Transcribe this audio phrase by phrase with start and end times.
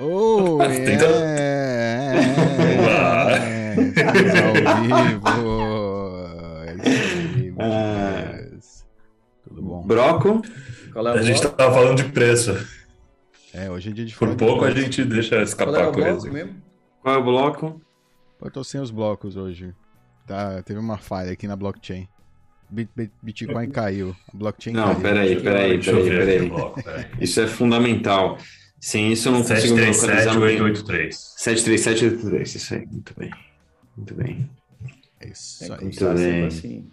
[0.00, 0.70] Oh, é, é,
[4.40, 5.28] ao vivo.
[7.62, 8.48] É.
[9.48, 9.86] Tudo bom?
[9.86, 10.42] Broco,
[10.92, 11.56] Qual é o A gente bloco?
[11.56, 12.52] tava falando de preço.
[13.52, 15.88] É, hoje é dia de Por falar de pouco a gente deixa Qual é escapar
[15.88, 16.10] o coisa.
[16.12, 16.56] bloco mesmo?
[17.00, 17.80] qual é o bloco?
[18.42, 19.72] Eu tô sem os blocos hoje.
[20.26, 22.08] Tá, teve uma falha aqui na blockchain.
[22.68, 24.16] Bit- bit- Bitcoin caiu.
[24.32, 25.00] A blockchain Não, caiu.
[25.00, 26.50] peraí, peraí, peraí,
[26.82, 27.06] peraí.
[27.20, 28.36] Isso é fundamental.
[28.84, 30.58] Sem isso eu não consigo me localizar no bem.
[30.58, 31.08] 737-883.
[31.38, 32.86] 73783, isso aí.
[32.86, 33.30] Muito bem.
[33.96, 34.50] Muito bem.
[35.22, 35.80] É Isso aí.
[35.84, 36.44] Muito bem.
[36.44, 36.86] assim.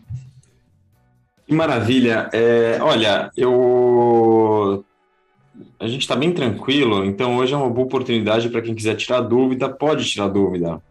[1.46, 2.30] Que maravilha.
[2.32, 4.86] É, olha, eu.
[5.78, 9.20] A gente está bem tranquilo, então hoje é uma boa oportunidade para quem quiser tirar
[9.20, 10.82] dúvida, pode tirar dúvida.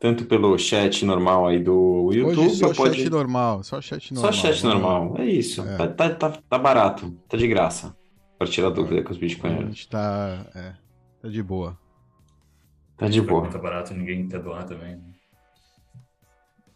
[0.00, 2.96] Tanto pelo chat normal aí do YouTube, Hoje só pode.
[2.96, 3.62] chat normal.
[3.62, 4.32] Só chat normal.
[4.32, 5.62] Só chat Vamos- normal, é isso.
[5.62, 5.76] É.
[5.76, 7.94] Tá, tá, tá, tá barato, tá de graça
[8.44, 9.68] para tirar dúvida com os A bitcoinheiros.
[9.68, 10.72] gente tá, é,
[11.22, 11.78] tá de boa.
[12.96, 13.48] Tá de boa.
[13.48, 15.00] Tá barato, ninguém quer doar também.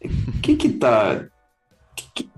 [0.03, 1.25] O que que tá...
[1.95, 2.29] que que-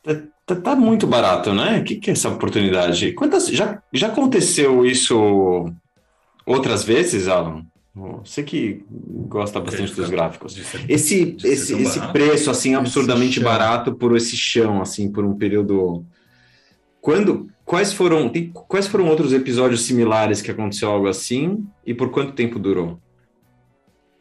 [0.00, 0.14] Tá,
[0.46, 1.80] tá- tá muito barato, né?
[1.80, 3.12] O que que é essa oportunidade?
[3.12, 3.48] Quantas...
[3.48, 5.66] Já, já aconteceu isso
[6.46, 7.66] outras vezes, Alan?
[7.94, 10.56] Você que gosta bastante dos gráficos.
[10.88, 16.06] Esse, esse, esse preço, assim, absurdamente barato por esse chão, assim, por um período...
[17.02, 17.50] Quando...
[17.68, 21.66] Quais foram, tem- quais foram outros episódios similares que aconteceu algo assim?
[21.84, 22.98] E por quanto tempo durou?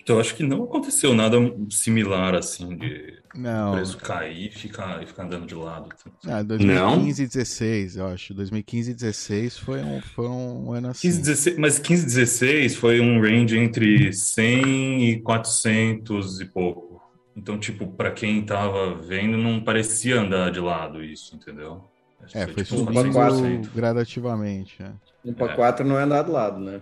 [0.02, 1.38] Então, eu acho que não aconteceu nada
[1.70, 3.72] similar assim de Não.
[3.72, 5.88] preço cair e ficar, e ficar andando de lado.
[6.26, 8.34] Ah, 2015 e 16, eu acho.
[8.34, 11.08] 2015 e 16 foi um, foi um ano assim.
[11.08, 17.02] 15, 16, mas 15, 16 foi um range entre 100 e 400 e pouco.
[17.34, 21.82] Então, tipo, para quem tava vendo, não parecia andar de lado isso, entendeu?
[22.24, 23.70] Acho É, foi tipo uns subindo 400.
[23.74, 24.82] gradativamente.
[24.84, 24.92] é.
[25.24, 25.56] Um para É.
[25.56, 26.82] quatro não é andar de lado, né?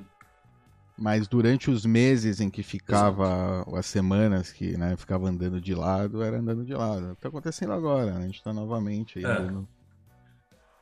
[0.97, 6.23] Mas durante os meses em que ficava, as semanas que né, ficava andando de lado,
[6.23, 7.07] era andando de lado.
[7.07, 8.23] É o que tá acontecendo agora, né?
[8.23, 9.27] A gente tá novamente aí É.
[9.27, 9.67] andando.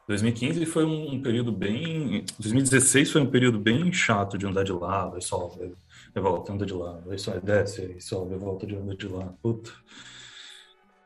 [0.07, 2.25] 2015 foi um, um período bem.
[2.38, 5.73] 2016 foi um período bem chato de andar de lado, aí sobe,
[6.13, 9.07] aí volta, anda de lado, aí sobe, desce, aí sobe, aí volta de andar de
[9.07, 9.33] lado.
[9.41, 9.72] Puta.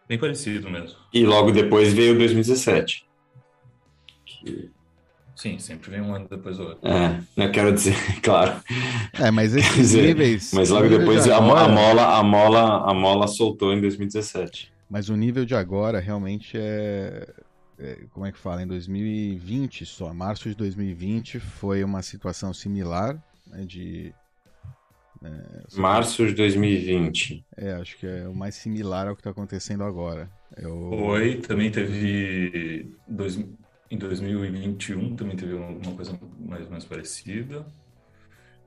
[0.10, 0.98] Bem parecido mesmo.
[1.14, 3.07] E logo depois veio 2017.
[5.36, 6.88] Sim, sempre vem um ano depois do outro.
[6.88, 7.94] É, eu quero dizer,
[8.24, 8.60] claro.
[9.14, 10.52] É, mas esses dizer, níveis.
[10.54, 13.80] Mas logo depois de a, mo- a agora- mola, a mola, a mola soltou em
[13.80, 14.74] 2017.
[14.90, 17.28] Mas o nível de agora realmente é,
[17.78, 18.64] é- Como é que fala?
[18.64, 23.16] Em 2020 só, março de 2020 foi uma situação similar,
[23.46, 24.12] né, de.
[25.76, 27.44] Março de 2020.
[27.58, 30.30] É, acho que é o mais similar ao que está acontecendo agora.
[30.56, 32.92] É o- Foi, também teve.
[33.08, 33.38] Dois,
[33.90, 37.66] em 2021 também teve uma coisa mais ou menos parecida.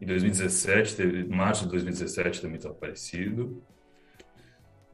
[0.00, 3.62] Em 2017, teve, março de 2017 também estava parecido.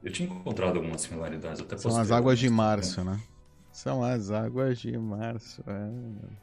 [0.03, 3.21] Eu tinha encontrado algumas similaridades, até São as águas de março, né?
[3.73, 5.63] São as águas de março.
[5.67, 6.37] É,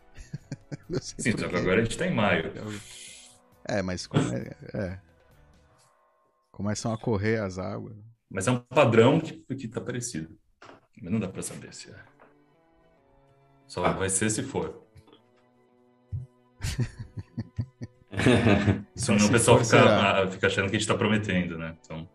[1.01, 2.51] Sim, só que agora a gente está em maio.
[3.65, 4.99] É, mas como é, é.
[6.51, 7.95] Começam a correr as águas.
[8.29, 10.37] Mas é um padrão que, que tá parecido.
[11.01, 12.12] Mas não dá para saber se é.
[13.73, 14.83] Só vai ser se for.
[18.95, 21.75] Senão Se o pessoal for, fica, ah, fica achando que a gente está prometendo, né?
[21.83, 22.07] Então,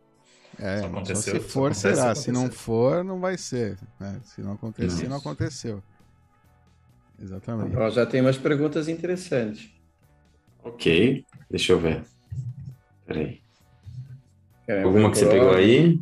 [0.57, 2.15] É, Só só se só for, acontece, será.
[2.15, 3.77] só Se não for, não vai ser.
[3.99, 4.21] né?
[4.23, 5.09] Se não acontecer, Isso.
[5.09, 5.83] não aconteceu.
[7.21, 7.77] Exatamente.
[7.77, 9.69] Ó, já tem umas perguntas interessantes.
[10.63, 12.05] ok, deixa eu ver.
[13.05, 13.43] Peraí.
[14.85, 16.01] Alguma que você pegou aí?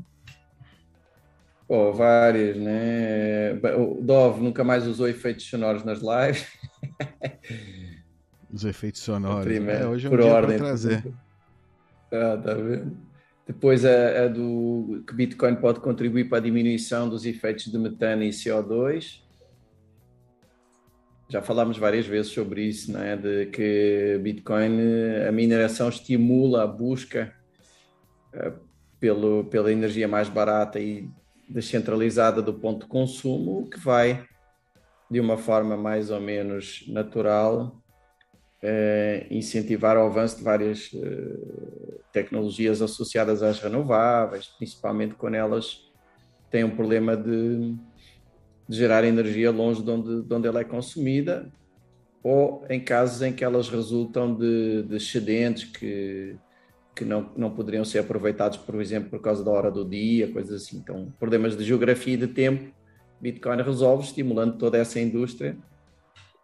[1.69, 3.55] Pô, várias, né?
[3.77, 6.47] O Dove nunca mais usou efeitos sonoros nas lives.
[8.53, 9.45] Os efeitos sonoros.
[9.45, 10.59] Primeiro, É, hoje é um por dia ordem.
[10.59, 11.05] trazer.
[12.13, 12.97] Ah, tá vendo?
[13.49, 18.23] Depois a, a do que Bitcoin pode contribuir para a diminuição dos efeitos de metano
[18.23, 19.23] e CO2.
[21.29, 23.17] Já falámos várias vezes sobre isso, não é?
[23.17, 24.79] De que Bitcoin,
[25.29, 27.35] a mineração estimula a busca
[28.33, 28.53] eh,
[29.01, 31.11] pelo, pela energia mais barata e
[31.49, 34.27] descentralizada do ponto de consumo, que vai,
[35.11, 37.81] de uma forma mais ou menos natural,
[38.63, 45.83] eh, incentivar o avanço de várias eh, tecnologias associadas às renováveis, principalmente quando elas
[46.51, 47.77] têm um problema de,
[48.69, 51.53] de gerar energia longe de onde, de onde ela é consumida,
[52.23, 56.37] ou em casos em que elas resultam de, de excedentes que,
[56.97, 60.63] que não, não poderiam ser aproveitados, por exemplo, por causa da hora do dia, coisas
[60.63, 60.79] assim.
[60.79, 62.75] Então, problemas de geografia e de tempo,
[63.21, 65.59] Bitcoin resolve, estimulando toda essa indústria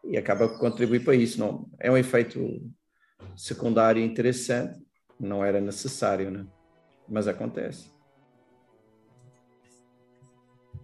[0.04, 1.40] e acaba por contribuir para isso.
[1.40, 2.60] Não, é um efeito
[3.34, 4.78] secundário interessante,
[5.18, 6.46] não era necessário, né?
[7.08, 7.90] mas acontece.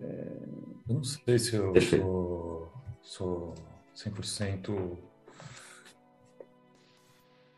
[0.00, 2.72] Eu não sei se eu sou,
[3.02, 3.54] sou
[3.94, 4.96] 100%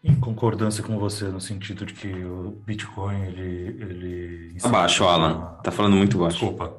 [0.03, 3.77] em concordância com você, no sentido de que o Bitcoin, ele...
[3.81, 5.59] ele Abaixo, Alan.
[5.63, 6.39] Tá falando muito baixo.
[6.39, 6.77] Desculpa.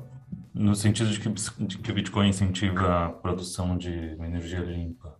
[0.54, 5.16] No sentido de que, de que o Bitcoin incentiva a produção de energia limpa.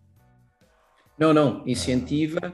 [1.18, 1.64] Não, não.
[1.66, 2.54] Incentiva...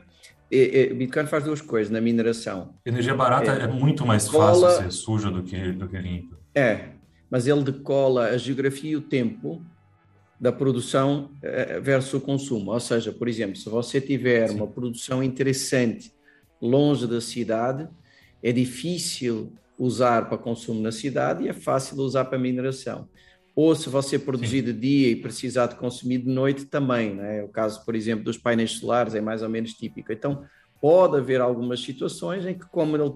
[0.50, 0.94] É.
[0.94, 2.76] Bitcoin faz duas coisas na mineração.
[2.86, 4.70] Energia barata é, é muito mais cola...
[4.70, 6.38] fácil ser suja do que, do que limpa.
[6.56, 6.92] É,
[7.30, 9.62] mas ele decola a geografia e o tempo
[10.39, 12.72] da produção eh, versus o consumo.
[12.72, 14.56] Ou seja, por exemplo, se você tiver Sim.
[14.56, 16.13] uma produção interessante
[16.62, 17.88] longe da cidade,
[18.42, 23.07] é difícil usar para consumo na cidade e é fácil usar para mineração.
[23.56, 24.66] Ou se você produzir Sim.
[24.66, 27.16] de dia e precisar de consumir de noite, também.
[27.16, 27.44] Né?
[27.44, 30.13] O caso, por exemplo, dos painéis solares é mais ou menos típico.
[30.13, 30.44] Então,
[30.80, 33.13] pode haver algumas situações em que, como ele.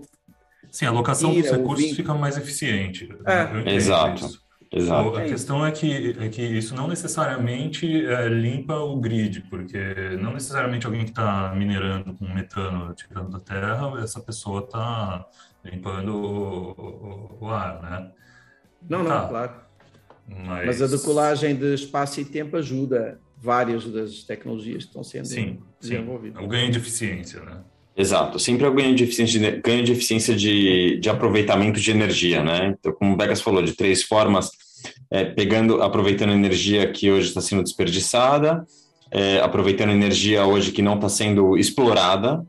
[0.72, 3.08] Sim, a alocação dos recursos fica mais eficiente.
[3.26, 3.76] É.
[3.76, 4.26] Exato.
[4.26, 4.42] Isso.
[4.74, 5.18] Exato.
[5.18, 9.78] A questão é que, é que isso não necessariamente é, limpa o grid, porque
[10.18, 15.28] não necessariamente alguém que está minerando com metano tirando da terra, essa pessoa está
[15.66, 18.12] limpando o, o, o, ar, né?
[18.90, 19.22] Não, tá.
[19.22, 19.52] não, claro.
[20.26, 20.66] Mas...
[20.66, 20.82] Mas...
[20.82, 26.38] a decolagem de espaço e tempo ajuda várias das tecnologias que estão sendo sim, desenvolvidas.
[26.38, 27.62] Sim, é o ganho de eficiência, né?
[28.02, 31.92] Exato, sempre é o ganho de eficiência, de, ganho de, eficiência de, de aproveitamento de
[31.92, 32.76] energia, né?
[32.80, 34.50] Então, como o Becas falou, de três formas,
[35.12, 38.66] é, pegando, aproveitando energia que hoje está sendo desperdiçada,
[39.12, 42.44] é, aproveitando energia hoje que não está sendo explorada,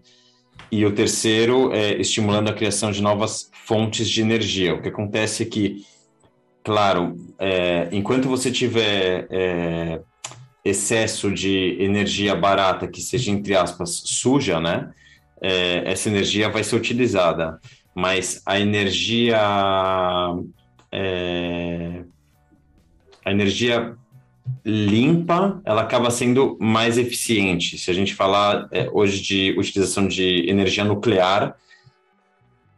[0.70, 4.72] e o terceiro é estimulando a criação de novas fontes de energia.
[4.72, 5.84] O que acontece é que,
[6.64, 10.00] claro, é, enquanto você tiver é,
[10.64, 14.88] excesso de energia barata que seja, entre aspas, suja, né?
[15.42, 17.58] É, essa energia vai ser utilizada,
[17.94, 19.38] mas a energia
[20.90, 22.02] é,
[23.24, 23.96] a energia
[24.64, 27.76] limpa ela acaba sendo mais eficiente.
[27.78, 31.56] Se a gente falar é, hoje de utilização de energia nuclear,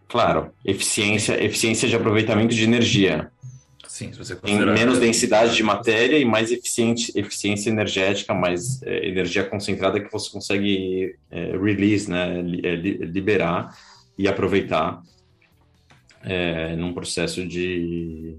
[0.09, 3.31] claro, eficiência eficiência de aproveitamento de energia.
[3.95, 9.07] Sim, se você Tem menos densidade de matéria e mais eficiente, eficiência energética, mais é,
[9.07, 13.73] energia concentrada que você consegue é, release, né, é, liberar
[14.19, 15.01] e aproveitar
[16.25, 18.37] é, num processo de,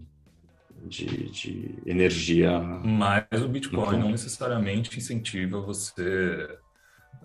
[0.84, 2.60] de, de, energia.
[2.60, 6.50] Mas o Bitcoin não necessariamente incentiva você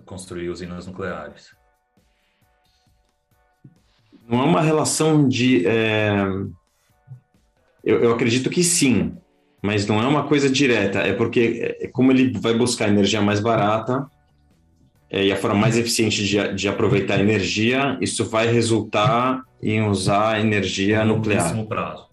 [0.05, 1.51] construir usinas nucleares.
[4.29, 6.25] Não é uma relação de é,
[7.85, 9.15] eu, eu acredito que sim,
[9.63, 11.01] mas não é uma coisa direta.
[11.01, 14.07] É porque, é, como ele vai buscar energia mais barata
[15.11, 19.83] é, e a forma mais eficiente de, de aproveitar a energia, isso vai resultar em
[19.83, 21.67] usar energia no nuclear.
[21.67, 22.09] prazo.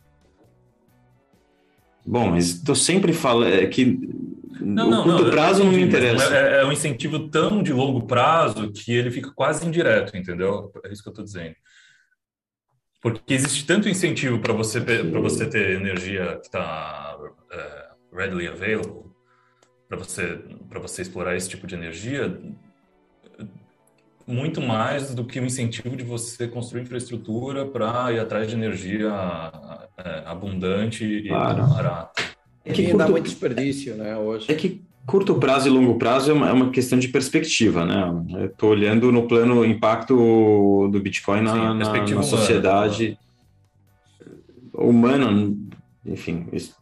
[2.06, 4.00] Bom, mas estou sempre falando é que
[4.62, 6.34] não, não, curto não, prazo não me interessa.
[6.36, 10.72] É, é, um incentivo tão de longo prazo que ele fica quase indireto, entendeu?
[10.86, 11.54] É isso que eu estou dizendo.
[13.12, 17.18] Porque existe tanto incentivo para você para você ter energia que está
[17.52, 19.06] é, readily available
[19.88, 20.40] para você
[20.70, 22.38] para você explorar esse tipo de energia
[24.28, 29.10] muito mais do que o incentivo de você construir infraestrutura para ir atrás de energia
[29.98, 31.66] é, abundante e claro.
[31.66, 32.22] barata.
[32.66, 32.98] É que curto...
[32.98, 34.52] dá muito desperdício, né, hoje.
[34.52, 38.46] É que curto prazo e longo prazo é uma, é questão de perspectiva, né?
[38.46, 43.18] Estou olhando no plano impacto do Bitcoin na, Sim, na, na sociedade
[44.74, 45.56] humana,
[46.06, 46.48] enfim.
[46.52, 46.76] Isso,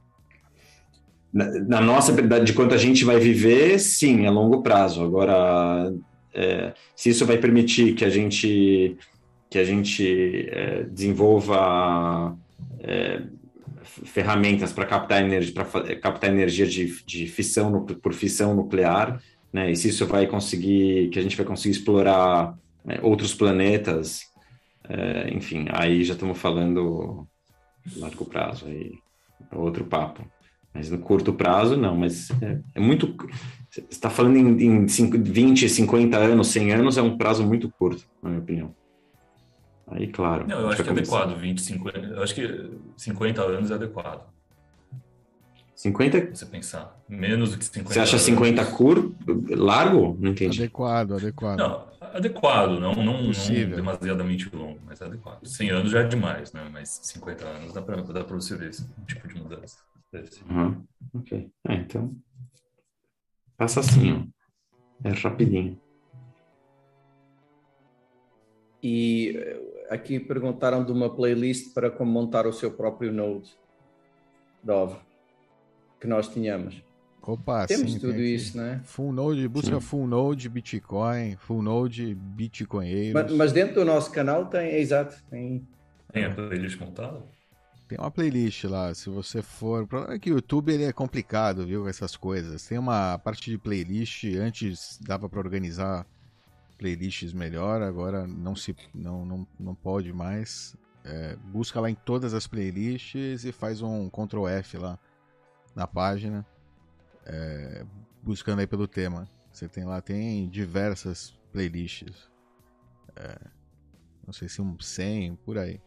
[1.32, 5.04] na, na, nossa de quanto a gente vai viver, sim, a longo prazo.
[5.04, 5.94] Agora,
[6.34, 8.98] é, se isso vai permitir que a gente
[9.50, 12.36] que a gente é, desenvolva
[12.80, 13.22] é,
[14.04, 19.22] ferramentas para captar energia, para captar energia de, de fissão por fissão nuclear,
[19.52, 19.72] né?
[19.72, 24.22] E se isso vai conseguir, que a gente vai conseguir explorar né, outros planetas,
[24.88, 27.28] é, enfim, aí já estamos falando
[27.98, 28.92] largo prazo, aí
[29.52, 30.26] é outro papo.
[30.74, 33.16] Mas no curto prazo, não, mas é, é muito.
[33.70, 38.06] Você está falando em, em 20, 50 anos, 100 anos, é um prazo muito curto,
[38.22, 38.76] na minha opinião.
[39.88, 40.48] Aí, claro.
[40.48, 41.98] Não, eu acho que é adequado, 20, 50.
[42.00, 44.28] Eu acho que 50 anos é adequado.
[45.76, 46.34] 50?
[46.34, 46.98] Você pensar.
[47.08, 48.74] Menos do que 50 Você acha 50 anos.
[48.74, 49.16] curto?
[49.50, 50.18] Largo?
[50.20, 50.64] Não entendi.
[50.64, 51.58] Adequado, adequado.
[51.60, 53.32] Não, adequado, não, não, não
[53.76, 55.46] demasiadamente longo, mas adequado.
[55.46, 56.68] 100 anos já é demais, né?
[56.72, 59.78] Mas 50 anos dá para dá você ver esse tipo de mudança.
[60.50, 60.84] Uhum.
[61.14, 61.52] Ok.
[61.68, 62.16] É, então.
[63.58, 65.08] Passa assim, ó.
[65.08, 65.80] É rapidinho.
[68.82, 69.34] E
[69.90, 73.58] aqui perguntaram de uma playlist para como montar o seu próprio Node
[74.64, 74.98] Dove
[76.06, 76.84] que nós tínhamos.
[77.22, 78.82] Opa, Temos sim, tudo isso, né?
[78.84, 79.82] Full Node, busca Sim.
[79.82, 83.14] Full Node Bitcoin, Full Node Bitcoinheiros.
[83.14, 85.68] Mas, mas dentro do nosso canal tem, é exato, tem.
[86.14, 87.24] Tem a playlist montada?
[87.88, 89.84] Tem uma playlist lá, se você for.
[89.84, 92.68] O problema é que o YouTube ele é complicado, viu, com essas coisas.
[92.68, 96.06] Tem uma parte de playlist, antes dava para organizar
[96.78, 100.76] playlists melhor, agora não se não, não, não pode mais.
[101.04, 104.98] É, busca lá em todas as playlists e faz um Ctrl F lá
[105.76, 106.46] na página,
[107.26, 107.86] é,
[108.24, 109.30] buscando aí pelo tema.
[109.52, 112.30] Você tem lá, tem diversas playlists.
[113.16, 113.38] É,
[114.26, 115.80] não sei se um 100, por aí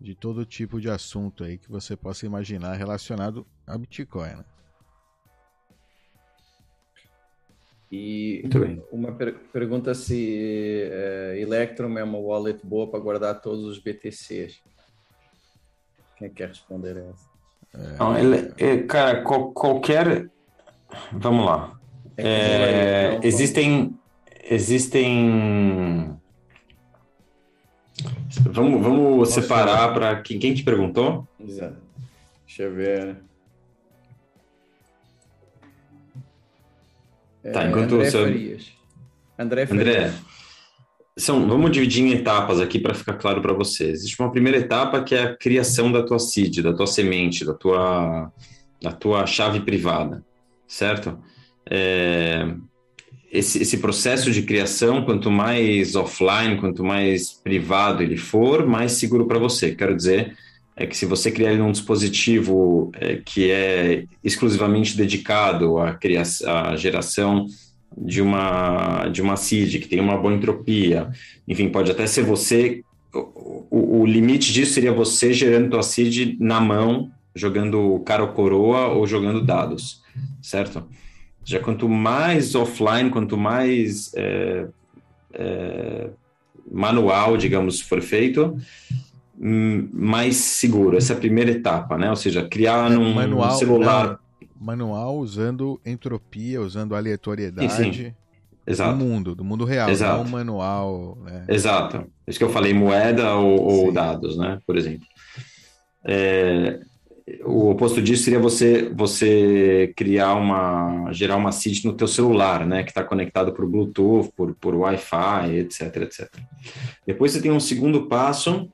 [0.00, 4.36] de todo tipo de assunto aí que você possa imaginar relacionado a Bitcoin.
[4.36, 4.44] Né?
[7.90, 8.82] E Muito bem.
[8.90, 14.60] uma per- pergunta se eh, Electrum é uma wallet boa para guardar todos os BTCs.
[16.16, 17.96] Quem é que quer responder a essa?
[17.98, 20.28] Não, ele- é, cara, qual- qualquer.
[21.12, 21.78] Vamos lá.
[22.16, 23.98] É É, não- existem.
[24.48, 26.16] Existem.
[28.50, 31.26] Vamos, vamos separar para quem, quem te perguntou?
[31.40, 31.76] Exato.
[32.46, 33.16] Deixa eu ver.
[37.52, 38.72] Tá, Eh, enquanto André você- Farias.
[39.38, 39.86] André Farias.
[39.86, 40.12] André,
[41.16, 43.90] são, vamos dividir em etapas aqui para ficar claro para você.
[43.90, 47.54] Existe uma primeira etapa que é a criação da tua seed, da tua semente, da
[47.54, 48.30] tua,
[48.82, 50.24] da tua chave privada,
[50.66, 51.18] certo?
[51.68, 52.54] É,
[53.32, 59.26] esse, esse processo de criação, quanto mais offline, quanto mais privado ele for, mais seguro
[59.26, 59.74] para você.
[59.74, 60.36] Quero dizer,
[60.76, 66.76] é que se você criar num dispositivo é, que é exclusivamente dedicado à, criação, à
[66.76, 67.46] geração
[67.96, 71.10] de uma, de uma seed, que tem uma boa entropia,
[71.48, 72.82] enfim, pode até ser você,
[73.14, 78.88] o, o- limite disso seria você gerando tua seed na mão, jogando cara ou coroa
[78.88, 80.02] ou jogando dados,
[80.42, 80.84] certo?
[81.44, 84.66] Já quanto mais offline, quanto mais é,
[85.32, 86.10] é,
[86.70, 88.56] manual, digamos, for feito,
[89.38, 90.96] mais seguro.
[90.96, 92.10] Essa é a primeira etapa, né?
[92.10, 94.18] Ou seja, criar num manual, celular.
[94.40, 98.02] não, manual usando entropia, usando aleatoriedade Sim, sim.
[98.08, 98.14] do
[98.66, 98.96] Exato.
[98.96, 100.24] mundo, do mundo real, Exato.
[100.24, 101.18] não manual.
[101.24, 101.44] Né?
[101.48, 102.06] Exato.
[102.26, 104.58] Isso que eu falei, moeda ou, ou dados, né?
[104.66, 105.06] Por exemplo.
[106.04, 106.80] É,
[107.44, 112.84] o oposto disso seria você você criar uma gerar uma seed no teu celular, né?
[112.84, 116.28] Que está conectado por Bluetooth, por, por Wi-Fi, etc, etc.
[117.04, 118.68] Depois você tem um segundo passo,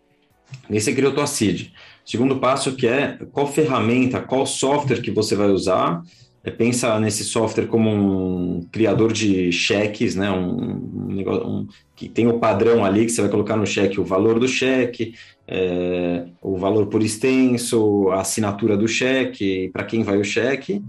[0.68, 1.68] e aí você criou tua seed.
[2.04, 6.02] Segundo passo que é qual ferramenta, qual software que você vai usar.
[6.44, 10.30] É, pensa nesse software como um criador de cheques, né?
[10.30, 14.00] Um, um negócio um, que tem o padrão ali que você vai colocar no cheque
[14.00, 15.14] o valor do cheque,
[15.46, 20.82] é, o valor por extenso, a assinatura do cheque, para quem vai o cheque.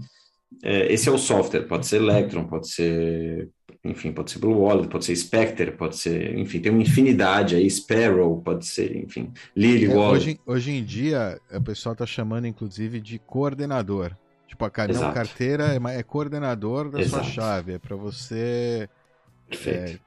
[0.64, 3.50] É, esse é o software, pode ser Electron, pode ser,
[3.84, 7.68] enfim, pode ser Blue Wallet, pode ser Spectre, pode ser, enfim, tem uma infinidade aí,
[7.70, 10.22] Sparrow, pode ser, enfim, Lily É, Wallet.
[10.22, 14.16] hoje, hoje em dia, o pessoal tá chamando, inclusive, de coordenador.
[14.48, 17.26] Tipo, a não, carteira é, é coordenador da sua Exato.
[17.26, 17.72] chave.
[17.74, 18.88] É para você
[19.48, 20.00] Perfeito.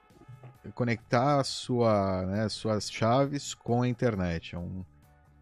[0.73, 4.55] conectar sua, né, suas chaves com a internet.
[4.55, 4.83] É, um,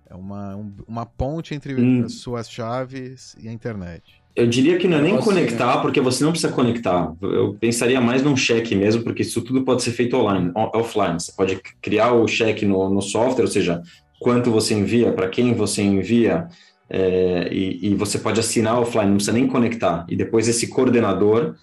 [0.10, 2.04] é uma, um- uma ponte entre Hum.
[2.04, 4.25] as suas chaves e a internet.
[4.36, 7.14] Eu diria que não é nem conectar, porque você não precisa conectar.
[7.22, 11.14] Eu pensaria mais num cheque mesmo, porque isso tudo pode ser feito online, offline.
[11.14, 13.82] Você pode criar o cheque no, no software, ou seja,
[14.20, 16.50] quanto você envia, para quem você envia,
[16.90, 20.06] é, e, e você pode assinar offline, não precisa nem conectar.
[20.10, 21.56] E depois esse coordenador,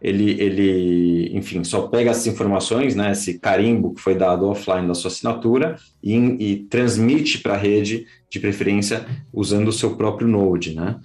[0.00, 4.94] ele, ele enfim, só pega essas informações, né, esse carimbo que foi dado offline da
[4.94, 10.74] sua assinatura e, e transmite para a rede, de preferência, usando o seu próprio Node,
[10.74, 10.96] né?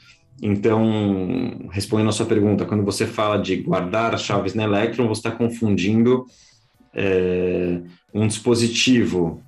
[0.42, 5.20] Então, respondendo a sua pergunta, quando você fala de guardar as chaves na Electron, você
[5.20, 6.26] está confundindo
[6.94, 7.82] é,
[8.14, 9.42] um dispositivo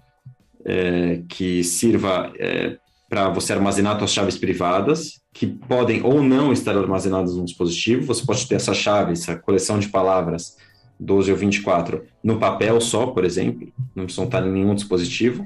[0.65, 2.77] é, que sirva é,
[3.09, 8.05] para você armazenar suas chaves privadas, que podem ou não estar armazenadas no dispositivo.
[8.05, 10.57] Você pode ter essa chave, essa coleção de palavras,
[10.99, 15.45] 12 ou 24, no papel só, por exemplo, não precisam estar em nenhum dispositivo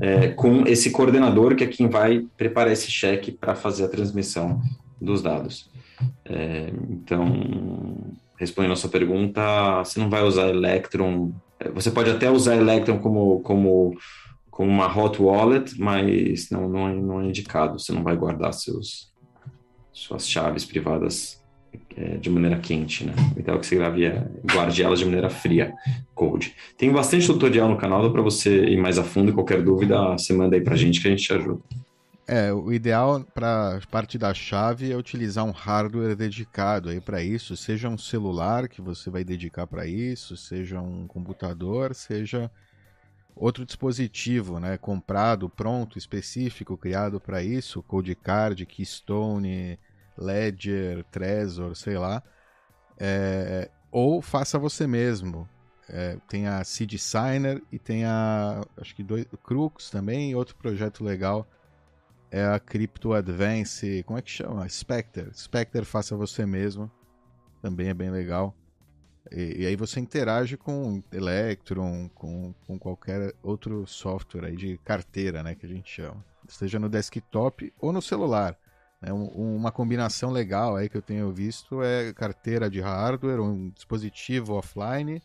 [0.00, 4.60] é, com esse coordenador que é quem vai preparar esse cheque para fazer a transmissão
[5.00, 5.70] dos dados.
[6.24, 11.32] É, então, respondendo a sua pergunta, você não vai usar Electron.
[11.74, 13.96] Você pode até usar Electron como, como,
[14.50, 17.78] como uma hot wallet, mas não, não, é, não é indicado.
[17.78, 19.12] Você não vai guardar seus,
[19.92, 21.37] suas chaves privadas
[22.20, 23.12] de maneira quente, né?
[23.36, 24.12] O ideal é que você grave,
[24.52, 25.74] guarde elas de maneira fria,
[26.14, 26.54] cold.
[26.76, 29.32] Tem bastante tutorial no canal, para você ir mais a fundo.
[29.32, 31.60] Qualquer dúvida, você manda aí para a gente que a gente te ajuda.
[32.30, 37.56] É, o ideal para parte da chave é utilizar um hardware dedicado aí para isso,
[37.56, 42.50] seja um celular que você vai dedicar para isso, seja um computador, seja
[43.34, 49.78] outro dispositivo, né, comprado, pronto, específico, criado para isso, Codecard, Keystone,
[50.18, 52.22] Ledger, Trezor, sei lá,
[52.98, 55.48] é, ou faça você mesmo.
[55.90, 61.02] É, tem a Seed Signer e tem a, acho que dois, Crux também, outro projeto
[61.02, 61.48] legal
[62.30, 64.68] é a Crypto Advance, como é que chama?
[64.68, 65.30] Spectre.
[65.34, 66.90] Spectre faça você mesmo,
[67.62, 68.54] também é bem legal.
[69.30, 75.42] E, e, aí você interage com Electron, com, com qualquer outro software aí de carteira,
[75.42, 76.24] né, que a gente chama.
[76.48, 78.58] Seja no desktop ou no celular.
[79.00, 79.12] Né?
[79.12, 84.54] Um, uma combinação legal aí que eu tenho visto é carteira de hardware, um dispositivo
[84.54, 85.22] offline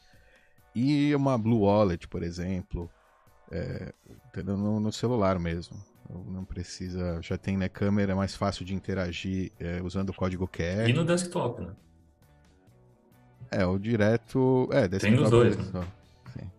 [0.76, 2.90] e uma Blue Wallet, por exemplo,
[3.52, 3.94] é,
[4.44, 5.78] no, no celular mesmo.
[6.28, 10.48] Não precisa, já tem né, câmera, é mais fácil de interagir é, usando o código
[10.48, 10.88] QR.
[10.88, 11.74] E no desktop, né?
[13.50, 14.68] É, o direto.
[14.72, 15.12] É, desktop.
[15.14, 15.88] Tem nos dois, né?
[16.34, 16.52] Sim.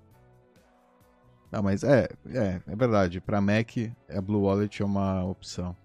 [1.53, 3.21] Não, mas é, é, é verdade.
[3.21, 3.77] Para Mac,
[4.09, 5.77] a Blue Wallet é uma opção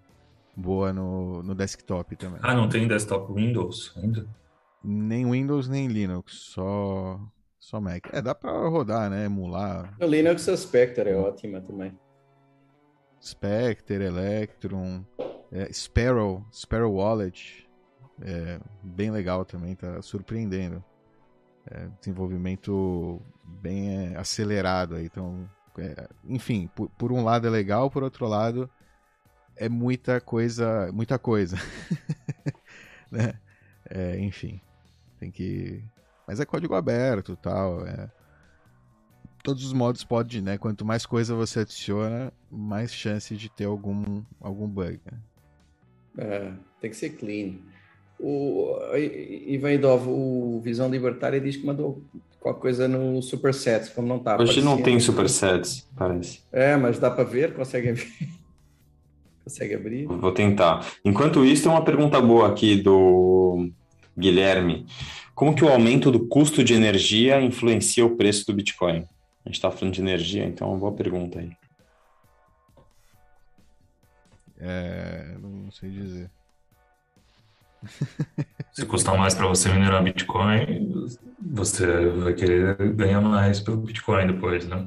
[0.56, 2.40] boa no, no desktop também.
[2.42, 4.26] Ah, não tem desktop Windows ainda?
[4.82, 7.20] Nem Windows nem Linux, só
[7.58, 8.06] só Mac.
[8.12, 9.26] É, dá para rodar, né?
[9.26, 9.94] Emular.
[10.00, 11.96] O Linux a Spectre é ótima também.
[13.22, 15.04] Spectre, Electron,
[15.52, 17.68] é, Sparrow, Sparrow Wallet,
[18.22, 20.82] é, bem legal também, tá surpreendendo.
[21.70, 27.90] É, desenvolvimento bem é, acelerado aí, então, é, enfim, por, por, um lado é legal,
[27.90, 28.70] por outro lado
[29.60, 31.56] é muita coisa, muita coisa,
[33.12, 33.34] né?
[33.88, 34.60] É, enfim,
[35.18, 35.84] tem que,
[36.26, 38.10] mas é código aberto, tal, é
[39.42, 40.58] todos os modos pode, né?
[40.58, 45.00] Quanto mais coisa você adiciona, mais chance de ter algum, algum bug.
[45.04, 45.18] Né?
[46.18, 47.54] É, tem que ser clean.
[48.18, 52.02] O Ivaidov, o Visão Libertária diz que mandou
[52.38, 54.38] qualquer coisa no Supersets, como não está.
[54.38, 56.40] Hoje não tem Supersets, parece.
[56.52, 58.39] É, mas dá para ver, consegue ver.
[59.50, 60.06] Consegue abrir?
[60.06, 60.86] Vou tentar.
[61.04, 63.68] Enquanto isso, tem uma pergunta boa aqui do
[64.16, 64.86] Guilherme.
[65.34, 69.06] Como que o aumento do custo de energia influencia o preço do Bitcoin?
[69.44, 71.50] A gente está falando de energia, então é uma boa pergunta aí.
[74.60, 76.30] É, não sei dizer.
[78.72, 81.08] Se custar mais para você minerar Bitcoin,
[81.40, 84.86] você vai querer ganhar mais pelo Bitcoin depois, né?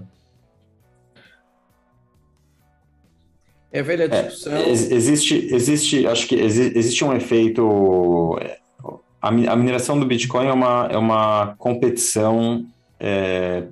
[3.73, 4.53] É velha discussão.
[4.53, 8.39] É, existe, existe, acho que existe um efeito.
[9.19, 12.65] A, mineração do Bitcoin é uma, é uma competição
[12.99, 13.63] é,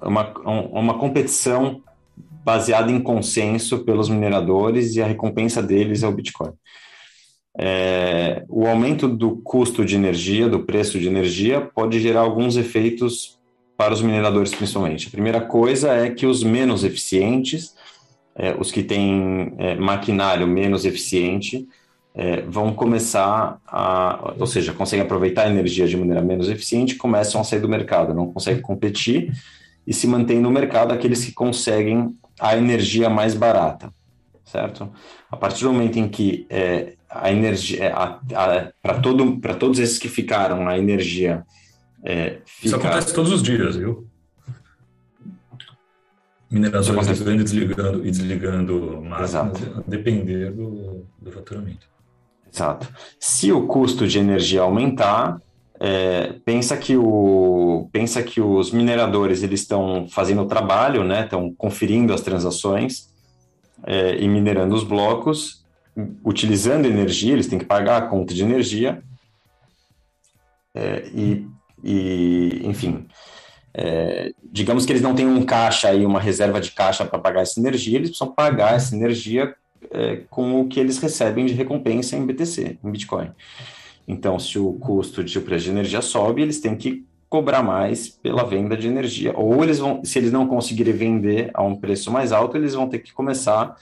[0.00, 1.82] é uma, uma competição
[2.42, 6.52] baseada em consenso pelos mineradores e a recompensa deles é o Bitcoin.
[7.58, 13.38] É, o aumento do custo de energia, do preço de energia, pode gerar alguns efeitos
[13.76, 15.08] para os mineradores, principalmente.
[15.08, 17.74] A primeira coisa é que os menos eficientes,
[18.40, 21.68] é, os que têm é, maquinário menos eficiente,
[22.14, 27.38] é, vão começar a, ou seja, conseguem aproveitar a energia de maneira menos eficiente, começam
[27.38, 29.30] a sair do mercado, não conseguem competir
[29.86, 33.92] e se mantém no mercado aqueles que conseguem a energia mais barata,
[34.42, 34.90] certo?
[35.30, 37.92] A partir do momento em que é, a energia,
[38.82, 41.44] para todo, todos esses que ficaram, a energia
[42.02, 42.66] é, fica...
[42.66, 44.09] Isso acontece todos os dias, viu?
[46.50, 49.52] Mineradores ligando e desligando, e desligando máquinas, a
[49.86, 51.86] depender do, do faturamento.
[52.52, 52.88] Exato.
[53.20, 55.40] Se o custo de energia aumentar,
[55.78, 61.24] é, pensa que o pensa que os mineradores eles estão fazendo o trabalho, né?
[61.24, 63.08] Estão conferindo as transações
[63.86, 65.64] é, e minerando os blocos,
[66.24, 67.32] utilizando energia.
[67.32, 69.02] Eles têm que pagar a conta de energia
[70.74, 71.46] é, e,
[71.82, 73.06] e, enfim,
[73.72, 77.42] é, digamos que eles não têm um caixa aí, uma reserva de caixa para pagar
[77.42, 77.96] essa energia.
[77.96, 79.54] Eles precisam pagar essa energia
[79.90, 83.30] é, com o que eles recebem de recompensa em BTC, em Bitcoin.
[84.06, 88.08] Então, se o custo de o preço de energia sobe, eles têm que cobrar mais
[88.08, 89.32] pela venda de energia.
[89.36, 92.88] Ou eles vão, se eles não conseguirem vender a um preço mais alto, eles vão
[92.88, 93.76] ter que começar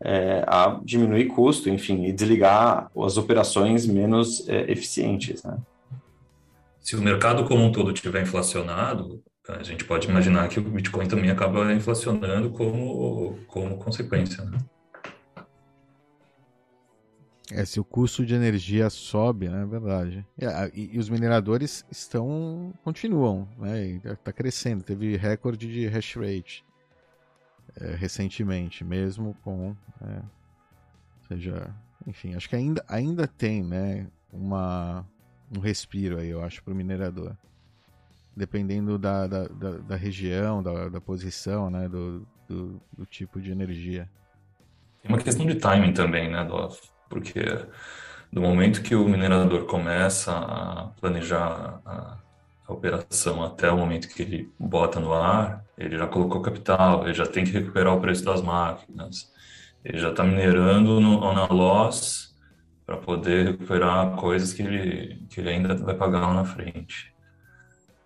[0.00, 5.42] é, a diminuir custo, enfim, e desligar as operações menos é, eficientes.
[5.42, 5.58] Né?
[6.80, 11.08] Se o mercado como um todo estiver inflacionado, a gente pode imaginar que o Bitcoin
[11.08, 14.44] também acaba inflacionando como, como consequência.
[14.44, 14.58] Né?
[17.50, 20.26] É, se o custo de energia sobe, né, é verdade.
[20.74, 24.84] E, e, os mineradores estão, continuam, né, está crescendo.
[24.84, 26.64] Teve recorde de hash rate
[27.76, 30.22] é, recentemente, mesmo com, é,
[31.28, 31.74] seja,
[32.06, 35.04] enfim, acho que ainda, ainda tem, né, uma,
[35.54, 37.36] um respiro aí, eu acho, para o minerador.
[38.34, 43.50] Dependendo da, da, da, da região, da, da posição, né, do, do, do tipo de
[43.50, 44.08] energia.
[45.02, 46.80] Tem uma questão de timing também, né, Dolph?
[47.08, 47.44] Porque
[48.32, 52.18] do momento que o minerador começa a planejar a,
[52.66, 57.12] a, operação até o momento que ele bota no ar, ele já colocou capital, ele
[57.12, 59.30] já tem que recuperar o preço das máquinas,
[59.84, 62.34] ele já está minerando no, na loss
[62.86, 67.11] para poder recuperar coisas que ele, que ele ainda vai pagar lá na frente.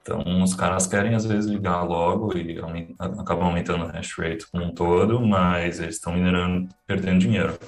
[0.06, 2.56] Então, os caras querem, às vezes, ligar logo e
[2.96, 7.58] acabam aumentando o hash rate como um todo, mas eles estão minerando, perdendo dinheiro.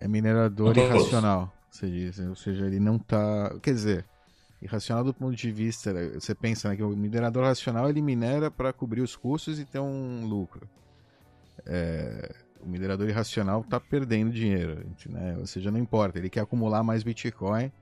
[0.00, 2.18] É minerador irracional, você diz.
[2.18, 3.54] Ou seja, ele não está...
[3.62, 4.04] Quer dizer,
[4.60, 5.94] irracional do ponto de vista...
[6.14, 9.78] Você pensa né, que o minerador racional, ele minera para cobrir os custos e ter
[9.78, 10.68] um lucro.
[11.64, 12.34] É...
[12.60, 15.36] O minerador irracional está perdendo dinheiro, né?
[15.38, 17.72] ou seja, não importa, ele quer acumular mais Bitcoin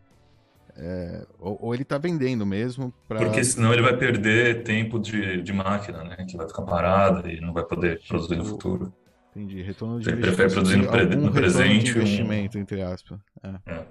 [0.80, 2.94] é, ou, ou, ele está vendendo mesmo.
[3.08, 3.18] Pra...
[3.18, 6.24] Porque senão ele vai perder tempo de, de máquina, né?
[6.24, 8.92] Que vai ficar parada e não vai poder produzir no futuro.
[9.34, 9.60] Entendi.
[9.60, 11.86] Retorno de ele prefere produzir no, pre no presente.
[11.86, 12.60] De investimento, um...
[12.60, 13.18] entre aspas.
[13.42, 13.72] É.
[13.72, 13.86] É.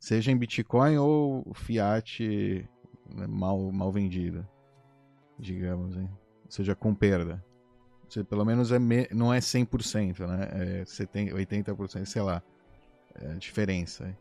[0.00, 2.66] Seja em Bitcoin ou Fiat
[3.14, 4.48] né, mal, mal vendido,
[5.38, 6.08] digamos, hein?
[6.46, 7.44] Ou seja, com perda.
[8.16, 9.06] Ou pelo menos é me...
[9.12, 10.80] não é 100%, né?
[10.80, 12.42] É 70, 80%, sei lá.
[13.14, 14.06] É a diferença.
[14.06, 14.16] Hein?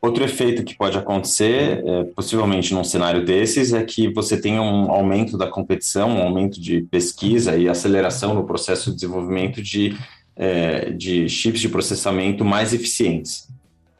[0.00, 4.90] Outro efeito que pode acontecer, é, possivelmente num cenário desses, é que você tenha um
[4.90, 9.96] aumento da competição, um aumento de pesquisa e aceleração no processo de desenvolvimento de,
[10.36, 13.48] é, de chips de processamento mais eficientes.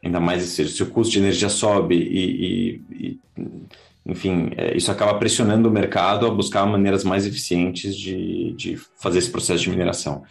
[0.01, 3.19] Ainda mais se o custo de energia sobe e, e, e
[4.09, 9.19] enfim, é, isso acaba pressionando o mercado a buscar maneiras mais eficientes de, de fazer
[9.19, 10.23] esse processo de mineração.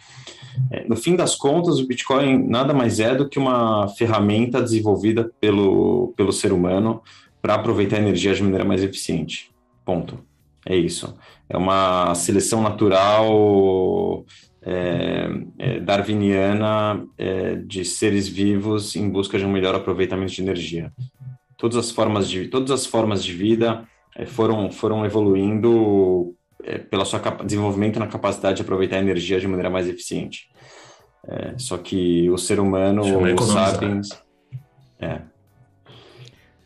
[0.71, 5.31] É, no fim das contas, o Bitcoin nada mais é do que uma ferramenta desenvolvida
[5.39, 7.01] pelo, pelo ser humano
[7.41, 9.51] para aproveitar a energia de maneira mais eficiente.
[9.85, 10.19] Ponto.
[10.65, 11.15] É isso.
[11.47, 14.25] É uma seleção natural
[14.61, 20.91] é, é, darwiniana é, de seres vivos em busca de um melhor aproveitamento de energia.
[21.59, 27.05] Todas as formas de, todas as formas de vida é, foram, foram evoluindo é, pelo
[27.05, 30.49] seu desenvolvimento na capacidade de aproveitar a energia de maneira mais eficiente.
[31.27, 34.09] É, só que o ser humano, os sapiens...
[35.01, 35.21] É.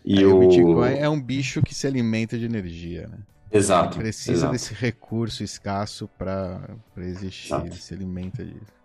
[0.05, 0.35] E é, o...
[0.35, 3.17] o Bitcoin é um bicho que se alimenta de energia, né?
[3.51, 3.97] Exato.
[3.97, 4.51] Ele precisa exato.
[4.53, 7.67] desse recurso escasso para existir, exato.
[7.67, 8.83] ele se alimenta disso.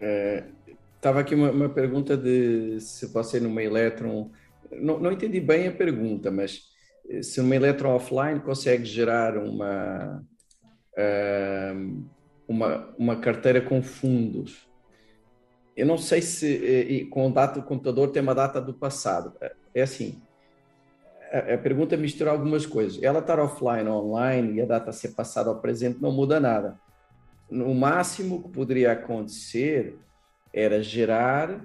[0.00, 0.44] É,
[1.00, 4.30] tava aqui uma, uma, pergunta de se você numa elétron.
[4.70, 6.62] Não, não entendi bem a pergunta, mas
[7.22, 10.22] se uma elétron offline consegue gerar uma,
[12.46, 14.68] uma, uma carteira com fundos.
[15.76, 19.32] Eu não sei se com data o computador tem uma data do passado.
[19.74, 20.20] É assim,
[21.32, 23.02] a, a pergunta mistura algumas coisas.
[23.02, 26.78] Ela estar offline ou online e a data ser passada ao presente não muda nada.
[27.50, 29.98] No máximo que poderia acontecer
[30.52, 31.64] era gerar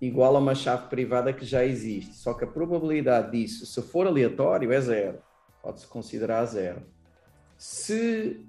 [0.00, 2.14] igual a uma chave privada que já existe.
[2.14, 5.18] Só que a probabilidade disso, se for aleatório, é zero.
[5.62, 6.82] Pode-se considerar zero.
[7.56, 8.40] Se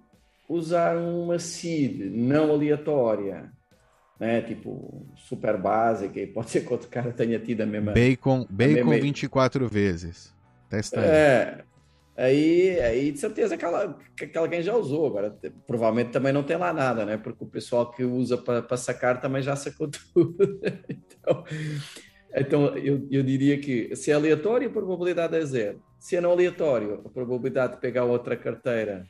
[0.48, 3.52] usar uma seed não aleatória,
[4.20, 7.94] né, tipo super básica, e pode ser que outro cara tenha tido a mesma.
[7.94, 9.00] Bacon, bacon mesma...
[9.00, 10.34] 24 vezes.
[10.70, 11.08] Testa aí.
[11.08, 11.64] É,
[12.18, 15.06] Aí, aí de certeza aquela, que alguém já usou.
[15.06, 17.16] Agora, provavelmente também não tem lá nada, né?
[17.16, 20.60] Porque o pessoal que usa para sacar também já sacou tudo.
[20.90, 21.44] então,
[22.36, 25.84] então eu, eu diria que se é aleatório, a probabilidade é zero.
[26.00, 29.06] Se é não aleatório, a probabilidade de pegar outra carteira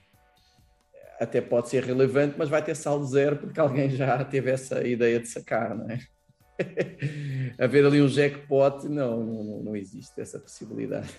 [1.17, 5.19] até pode ser relevante, mas vai ter saldo zero porque alguém já teve essa ideia
[5.19, 5.99] de sacar, não é?
[7.57, 11.09] Haver ali um jackpot, não, não, não existe essa possibilidade.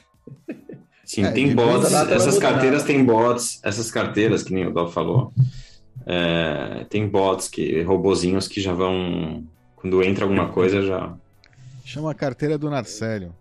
[1.08, 5.32] Sim, é, tem bots, essas carteiras têm bots, essas carteiras, que nem o Dó falou,
[6.04, 9.42] é, tem bots, que, robozinhos que já vão,
[9.74, 11.16] quando entra alguma coisa já...
[11.82, 13.34] Chama a carteira do Narcélio.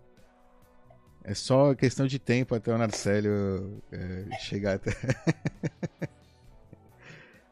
[1.22, 4.96] É só questão de tempo até o Narcélio é, chegar até...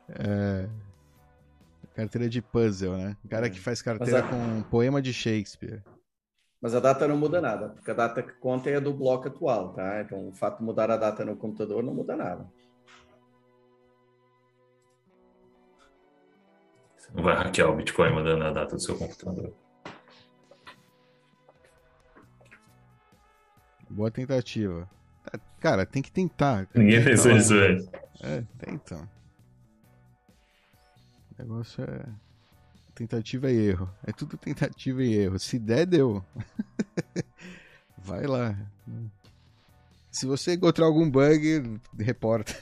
[0.08, 0.66] é,
[1.94, 3.18] carteira de puzzle, né?
[3.22, 5.82] O cara que faz carteira com um poema de Shakespeare.
[6.60, 9.28] Mas a data não muda nada, porque a data que conta é a do bloco
[9.28, 10.00] atual, tá?
[10.00, 12.46] Então, o fato de mudar a data no computador não muda nada.
[16.96, 19.52] Você não vai hackear o Bitcoin mandando a data do seu computador.
[23.88, 24.88] Boa tentativa.
[25.60, 26.68] Cara, tem que tentar.
[26.74, 27.88] Ninguém pensou nisso antes.
[28.22, 29.08] É, tenta.
[31.30, 32.25] O negócio é
[32.96, 33.88] tentativa e erro.
[34.04, 35.38] É tudo tentativa e erro.
[35.38, 36.24] Se der, deu.
[37.98, 38.56] Vai lá.
[40.10, 42.54] Se você encontrar algum bug, reporta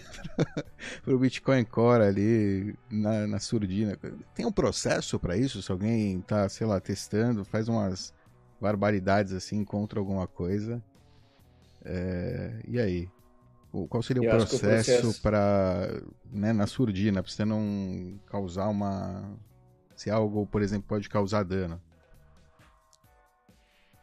[1.05, 3.97] para o Bitcoin Core ali na, na surdina.
[4.35, 5.62] Tem um processo para isso?
[5.62, 8.12] Se alguém está, sei lá, testando, faz umas
[8.61, 10.83] barbaridades assim, encontra alguma coisa.
[11.85, 13.09] É, e aí?
[13.88, 15.23] Qual seria o processo, processo...
[15.23, 19.37] para, né, na surdina, para você não causar uma.
[19.96, 21.80] Se algo, por exemplo, pode causar dano?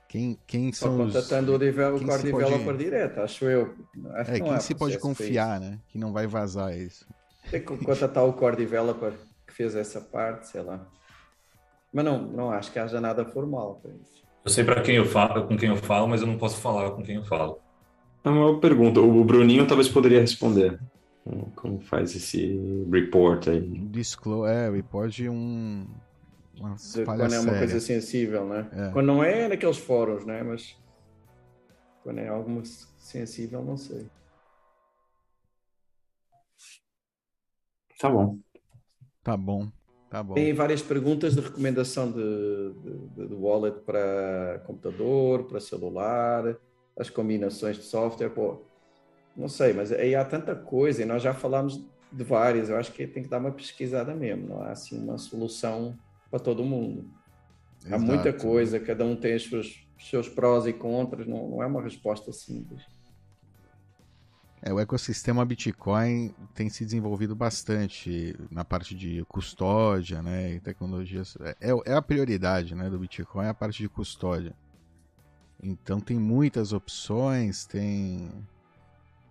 [0.07, 1.55] Quem, quem são Só contatando os...
[1.55, 2.77] o, devel, o core developer pode...
[2.77, 3.73] direto, acho eu.
[4.13, 5.79] Acho é, quem é se pode confiar, né?
[5.87, 7.07] Que não vai vazar isso.
[7.49, 9.13] Tem que contatar o core developer
[9.47, 10.85] que fez essa parte, sei lá.
[11.93, 14.21] Mas não, não acho que haja nada formal para isso.
[14.43, 16.91] Eu sei para quem eu falo, com quem eu falo, mas eu não posso falar
[16.91, 17.59] com quem eu falo.
[18.23, 18.99] É uma pergunta.
[18.99, 20.79] O Bruninho talvez poderia responder.
[21.55, 22.59] Como faz esse
[22.91, 23.61] report aí?
[23.61, 25.85] Disclose, é, report de um,
[26.59, 28.69] uma quando é uma coisa sensível, né?
[28.73, 28.89] É.
[28.91, 30.41] Quando não é, é naqueles fóruns, né?
[30.41, 30.75] Mas
[32.03, 32.63] quando é algo
[32.97, 34.07] sensível, não sei.
[37.99, 38.39] Tá bom.
[39.23, 39.71] Tá bom.
[40.09, 40.33] Tá bom.
[40.33, 42.73] Tem várias perguntas de recomendação de,
[43.15, 46.57] de, de wallet para computador, para celular,
[46.97, 48.29] as combinações de software.
[48.29, 48.63] Pô,
[49.35, 52.69] não sei, mas aí há tanta coisa e nós já falámos de várias.
[52.69, 54.47] Eu acho que tem que dar uma pesquisada mesmo.
[54.47, 55.97] Não há assim uma solução
[56.29, 57.09] para todo mundo.
[57.85, 57.95] Exato.
[57.95, 61.65] Há muita coisa, cada um tem os seus, seus prós e contras, não, não é
[61.65, 62.83] uma resposta simples.
[64.63, 71.35] É, o ecossistema Bitcoin tem se desenvolvido bastante na parte de custódia, né, e tecnologias.
[71.59, 74.53] É, é a prioridade, né, do Bitcoin, é a parte de custódia.
[75.63, 78.29] Então tem muitas opções, tem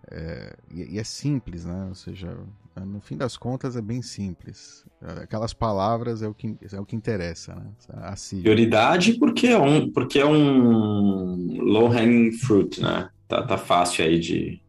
[0.09, 1.85] é, e, e, é simples, né?
[1.89, 2.37] Ou seja,
[2.75, 4.85] no fim das contas é bem simples.
[5.21, 7.71] Aquelas palavras é o que, é o que interessa, né?
[7.89, 13.09] A Prioridade porque é um, porque é um low hanging fruit, né?
[13.27, 14.61] Tá, tá fácil aí de.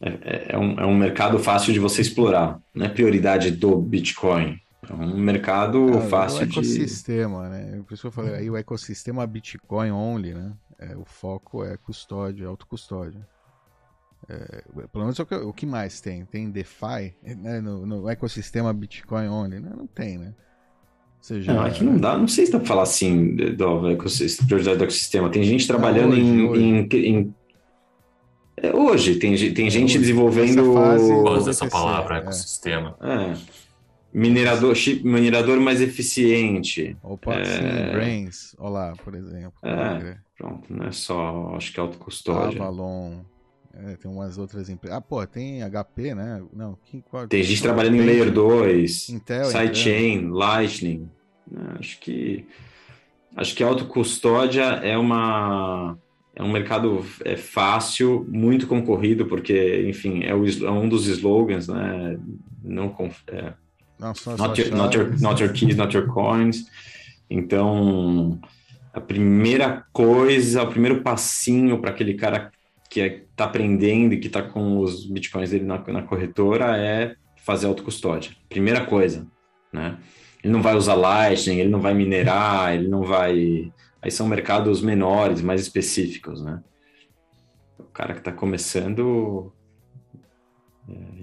[0.00, 2.60] É, é, é, um, é um mercado fácil de você explorar.
[2.74, 4.58] Não é prioridade do Bitcoin.
[4.88, 6.58] É um mercado é, fácil de.
[6.58, 7.50] O ecossistema, de...
[7.50, 7.82] né?
[7.86, 10.52] Por isso que eu falei, aí o ecossistema Bitcoin only, né?
[10.78, 13.26] É, o foco é custódia, autocustódia.
[14.28, 14.62] É,
[14.92, 16.24] pelo menos é o que, o que, mais tem?
[16.24, 19.60] Tem DeFi né, no, no, ecossistema Bitcoin only?
[19.60, 20.34] Não, não tem, né?
[21.20, 24.78] Seja, não, aqui não dá, não sei se dá para falar assim do ecossistema, prioridade
[24.78, 25.30] do ecossistema.
[25.30, 26.62] Tem gente trabalhando hoje, em, hoje.
[26.62, 27.34] Em, em,
[28.56, 30.72] é, hoje, tem, tem gente hoje, desenvolvendo.
[31.22, 32.18] Gosto dessa palavra, é.
[32.18, 32.96] ecossistema.
[33.00, 33.36] É.
[34.12, 36.96] Minerador, chip, minerador mais eficiente.
[37.02, 37.44] Opa, é...
[37.44, 39.52] sim, Brains, olá, por exemplo.
[39.62, 42.60] É, pronto, não é só, acho que autocustódia.
[42.60, 43.18] Avalon.
[43.84, 44.96] É, tem umas outras empresas.
[44.96, 46.42] Ah, pô, tem HP, né?
[46.52, 51.10] Não, quem, qual, tem gente trabalhando em Layer 2, Intel, Sidechain, Lightning.
[51.50, 52.46] Né, acho que
[53.36, 55.96] acho que autocustódia é uma
[56.34, 61.68] é um mercado é fácil, muito concorrido, porque, enfim, é, o, é um dos slogans,
[61.68, 62.18] né?
[62.62, 62.94] Não,
[63.28, 63.54] é,
[63.98, 66.66] Não not, your, not, your, not your keys, not your coins.
[67.28, 68.38] Então,
[68.92, 72.50] a primeira coisa, o primeiro passinho para aquele cara
[72.96, 76.76] que está é, tá aprendendo e que está com os bitcoins dele na, na corretora
[76.76, 78.34] é fazer autocustódia.
[78.48, 79.26] Primeira coisa,
[79.72, 79.98] né?
[80.42, 83.70] Ele não vai usar Lightning, ele não vai minerar, ele não vai...
[84.00, 86.62] Aí são mercados menores, mais específicos, né?
[87.78, 89.52] O cara que está começando...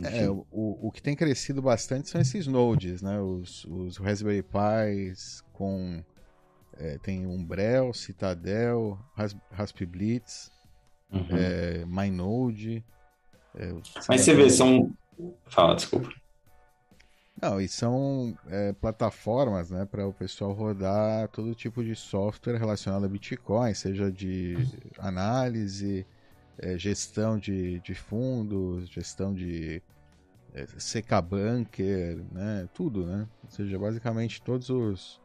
[0.04, 3.20] É, é o, o que tem crescido bastante são esses nodes, né?
[3.20, 6.04] Os, os Raspberry Pis com...
[6.76, 9.00] É, tem Umbrel, Citadel,
[9.52, 10.52] Rasp, Blitz
[11.14, 11.38] uhum.
[11.38, 12.84] é, MyNode.
[13.56, 13.74] É,
[14.08, 14.92] Mas você vê, são.
[15.46, 16.10] Fala, desculpa.
[17.42, 23.06] Não, e são é, plataformas né, para o pessoal rodar todo tipo de software relacionado
[23.06, 24.56] a Bitcoin, seja de
[24.98, 26.06] análise,
[26.58, 29.82] é, gestão de, de fundos, gestão de
[30.54, 33.28] é, CK Bunker, né, tudo, né?
[33.44, 35.22] Ou seja, basicamente todos os.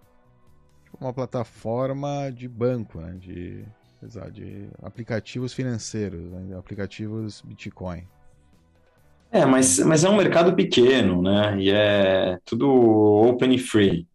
[0.85, 3.15] Tipo uma plataforma de banco, né?
[3.21, 3.65] De,
[4.03, 6.57] Exato, de aplicativos financeiros, né?
[6.57, 8.05] aplicativos Bitcoin.
[9.31, 11.57] É, mas, mas é um mercado pequeno, né?
[11.61, 14.07] E é tudo open e free.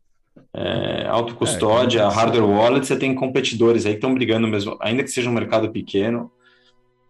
[0.53, 5.09] É, autocustódia, é, hardware wallet, você tem competidores aí que estão brigando mesmo, ainda que
[5.09, 6.31] seja um mercado pequeno,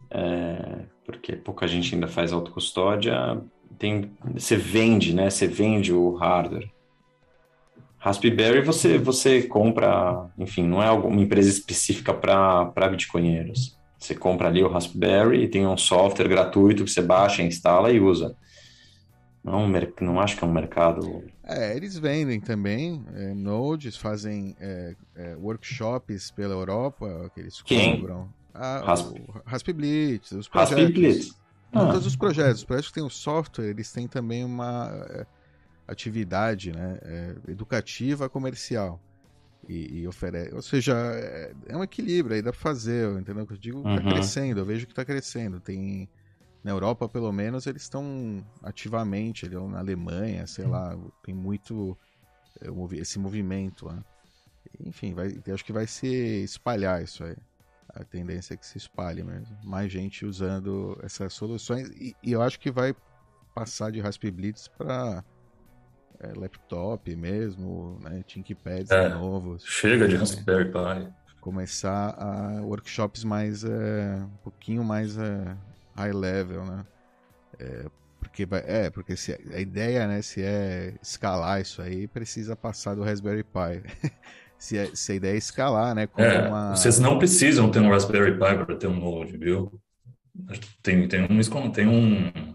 [0.09, 3.41] é, porque pouca gente ainda faz autocustódia,
[3.77, 5.29] tem, você vende, né?
[5.29, 6.69] Você vende o hardware.
[8.04, 13.78] Raspberry você, você compra, enfim, não é alguma empresa específica para bitcoinheiros.
[13.98, 18.02] Você compra ali o Raspberry e tem um software gratuito que você baixa, instala e
[18.02, 18.36] usa.
[19.42, 21.24] Não, não acho que é um mercado.
[21.46, 28.02] É, eles vendem também é, nodes, fazem é, é, workshops pela Europa que eles Quem?
[28.02, 28.28] cobram.
[28.54, 29.16] Ah, Rasp...
[29.46, 30.84] Raspblitz, os projetos.
[30.84, 31.39] Raspblitz.
[31.72, 31.86] Ah.
[31.86, 32.58] todos os projetos.
[32.60, 35.26] Os projetos que têm o software, eles têm também uma é,
[35.88, 39.00] atividade né, é, educativa comercial.
[39.67, 40.54] E, e, oferece.
[40.54, 43.48] Ou seja, é, é, um equilíbrio aí, dá pra fazer, entendeu?
[43.50, 44.10] Eu digo, tá uhum.
[44.10, 45.60] crescendo, eu vejo que tá crescendo.
[45.60, 46.10] Tem.
[46.62, 51.98] Na Europa, pelo menos, eles estão ativamente, ali, na Alemanha, sei lá, tem muito
[52.62, 52.67] é,
[52.98, 53.88] esse movimento.
[53.89, 54.04] Né?
[54.86, 56.08] Enfim, vai, acho que vai se
[56.43, 57.36] espalhar isso aí.
[57.89, 59.56] A tendência é que se espalhe mesmo.
[59.63, 61.89] Mais gente usando essas soluções.
[61.89, 62.96] E, e eu acho que vai
[63.54, 65.24] passar de Raspberry para
[66.23, 68.23] é, laptop mesmo, né?
[68.27, 69.63] ThinkPads é, novos.
[69.65, 71.12] Chega de Raspberry Pi.
[71.41, 75.55] Começar a workshops mais é, um pouquinho mais é,
[75.95, 76.86] high level, né?
[77.59, 77.86] É,
[78.19, 82.95] porque vai, é, porque se, a ideia, né, se é escalar isso aí, precisa passar
[82.95, 83.83] do Raspberry Pi.
[84.57, 86.07] se, é, se, a ideia é escalar, né?
[86.17, 86.75] é, uma...
[86.75, 89.79] Vocês não precisam ter um Raspberry Pi para ter um Node, viu?
[90.81, 92.53] Tem, tem um, tem um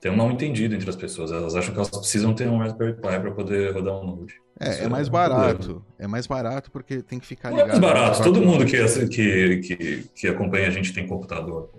[0.00, 1.32] tem um mal entendido entre as pessoas.
[1.32, 4.34] Elas acham que elas precisam ter um Raspberry Pi para poder rodar um Node.
[4.58, 5.84] É, é mais barato.
[5.98, 7.68] É mais barato porque tem que ficar ligado.
[7.68, 8.22] Não é mais barato.
[8.22, 8.76] Todo mundo que,
[9.08, 11.70] que, que, que acompanha a gente tem computador.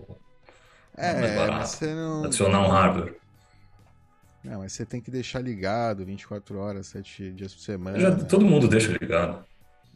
[0.95, 1.67] É, é mais barato.
[1.69, 2.25] Você não...
[2.25, 3.15] Adicionar um hardware.
[4.43, 7.99] Não, mas você tem que deixar ligado 24 horas, 7 dias por semana.
[7.99, 9.43] Já, todo mundo deixa ligado.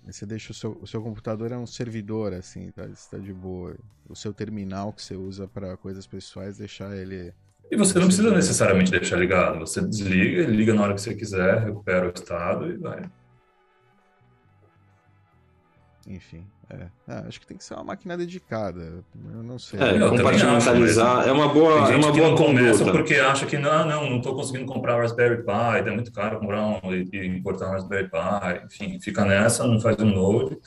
[0.06, 2.86] Você deixa o seu, o seu computador é um servidor, assim, tá?
[2.88, 3.76] Você tá de boa.
[4.10, 7.34] O seu terminal que você usa para coisas pessoais, deixar ele
[7.72, 9.60] e você não precisa necessariamente deixar ligado.
[9.60, 13.10] Você desliga, liga na hora que você quiser, recupera o estado e vai.
[16.06, 16.88] Enfim, é.
[17.08, 18.82] Ah, acho que tem que ser uma máquina dedicada.
[19.34, 19.80] Eu não sei.
[19.80, 21.86] É, compartimentalizar é uma boa.
[21.86, 24.36] Tem gente é uma que boa não começa porque acha que não, não, não estou
[24.36, 28.66] conseguindo comprar Raspberry Pi, é muito caro comprar um e importar um Raspberry Pi.
[28.66, 30.58] Enfim, fica nessa, não faz um Node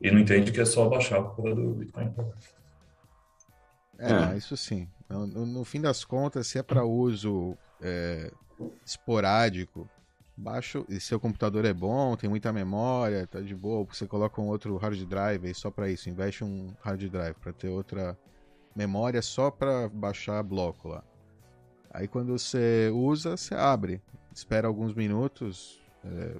[0.00, 2.12] e não entende que é só baixar a porra do Bitcoin.
[3.98, 4.36] É, é.
[4.36, 4.86] isso sim.
[5.12, 8.32] No, no, fim das contas, se é para uso é,
[8.84, 9.88] esporádico,
[10.36, 14.48] baixo, e seu computador é bom, tem muita memória, tá de boa, você coloca um
[14.48, 18.18] outro hard drive aí só para isso, investe um hard drive para ter outra
[18.74, 21.04] memória só para baixar bloco lá.
[21.90, 24.00] Aí quando você usa, você abre,
[24.34, 26.36] espera alguns minutos é,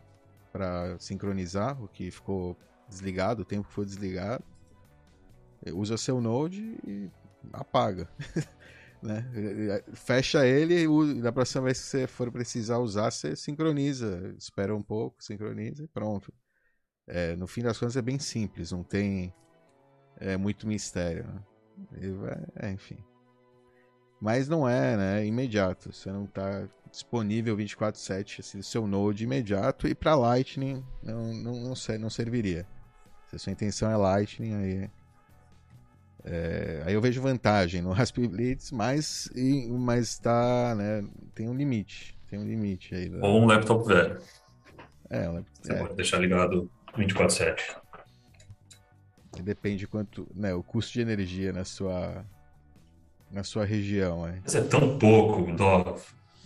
[0.51, 2.57] para sincronizar o que ficou
[2.89, 4.43] desligado, o tempo que foi desligado,
[5.75, 7.11] usa seu Node e
[7.53, 8.09] apaga.
[9.03, 9.29] né?
[9.95, 14.35] Fecha ele e da próxima vez que você for precisar usar, você sincroniza.
[14.39, 16.33] Espera um pouco, sincroniza e pronto.
[17.07, 19.35] É, no fim das contas é bem simples, não tem
[20.19, 21.25] é, muito mistério.
[21.27, 22.13] Né?
[22.13, 22.99] Vai, é, enfim.
[24.21, 25.23] Mas não é, né?
[25.23, 25.93] É imediato.
[25.93, 31.75] Você não está disponível 24/7 assim, seu Node imediato e para Lightning não, não, não,
[31.99, 32.67] não serviria.
[33.27, 34.91] Se a sua intenção é Lightning, aí
[36.25, 41.05] é, aí eu vejo vantagem no Raspberry Blitz, mas, e, mas tá, né,
[41.35, 42.17] tem um limite.
[42.29, 43.13] Tem um limite aí.
[43.21, 44.19] Ou um laptop velho.
[45.11, 45.79] É, um laptop, Você é.
[45.79, 47.77] pode deixar ligado 24/7.
[49.43, 52.25] Depende quanto, né, o custo de energia na sua
[53.31, 54.41] na sua região, é.
[54.43, 55.97] Mas é tão pouco, dó.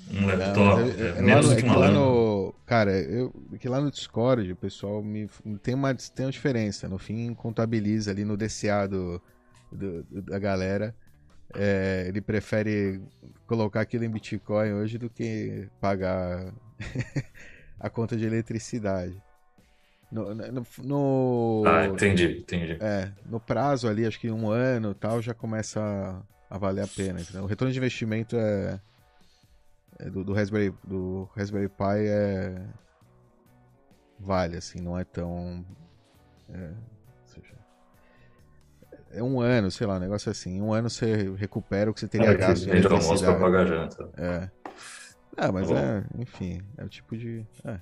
[0.09, 3.81] Um laptop, Não, eu, é, é, menos é que lá no, cara, eu que lá
[3.81, 5.29] no Discord o pessoal me
[5.61, 9.21] tem uma tem uma diferença, no fim contabiliza ali no DCA do
[9.77, 10.95] do, da galera.
[11.55, 13.01] É, ele prefere
[13.47, 16.53] colocar aquilo em Bitcoin hoje do que pagar
[17.79, 19.23] a conta de eletricidade.
[20.11, 22.79] No, no, no, ah, entendi, entendi.
[22.81, 26.87] É, no prazo ali, acho que um ano tal, já começa a, a valer a
[26.87, 27.21] pena.
[27.21, 27.43] Entendeu?
[27.43, 28.81] O retorno de investimento é,
[29.99, 32.67] é do, do, Raspberry, do Raspberry Pi é
[34.19, 35.65] vale, assim, não é tão
[36.49, 36.71] é,
[39.17, 40.61] é um ano, sei lá, um negócio assim.
[40.61, 42.67] Um ano você recupera o que você teria é, gasto.
[42.67, 44.11] Vende almoço pra pagar janta.
[44.17, 44.51] É.
[45.37, 47.47] Ah, mas tá é, enfim, é o tipo de.
[47.65, 47.81] É.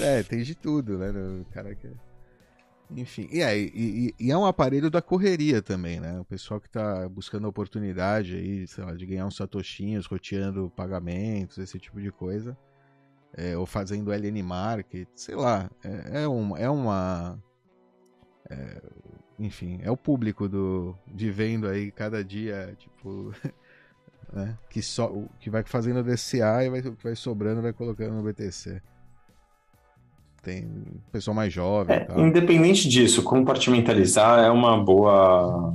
[0.00, 1.10] é, tem de tudo, né?
[1.10, 1.90] O cara que.
[2.90, 6.20] Enfim, e, aí, e, e, é um aparelho da correria também, né?
[6.20, 11.58] O pessoal que tá buscando oportunidade aí, sei lá, de ganhar uns satoshinhos, roteando pagamentos,
[11.58, 12.56] esse tipo de coisa.
[13.36, 15.68] É, ou fazendo LN Market, sei lá.
[15.82, 17.42] É, é, um, é uma.
[18.48, 18.82] É,
[19.38, 23.32] enfim, é o público do vivendo aí cada dia, tipo,
[24.32, 28.80] né, que só que vai fazendo DCA e vai, vai sobrando vai colocando no BTC.
[30.42, 30.68] tem
[31.10, 31.96] pessoa mais jovem.
[31.96, 35.74] É, independente disso, compartimentalizar é uma boa,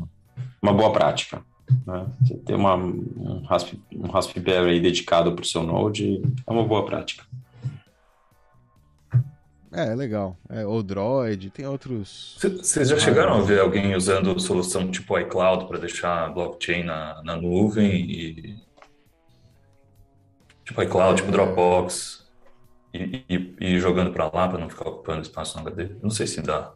[0.62, 1.44] uma boa prática.
[1.86, 2.08] Né?
[2.22, 6.86] Você ter uma, um, Rasp, um Raspberry dedicado para o seu Node é uma boa
[6.86, 7.24] prática.
[9.72, 10.38] É, é legal.
[10.50, 12.38] É, o Droid, tem outros.
[12.40, 17.36] Vocês já chegaram a ver alguém usando solução tipo iCloud para deixar blockchain na, na
[17.36, 18.70] nuvem e.
[20.66, 22.28] Tipo iCloud, tipo Dropbox,
[22.94, 25.90] e, e, e jogando para lá para não ficar ocupando espaço no HD?
[26.02, 26.74] Não sei se dá.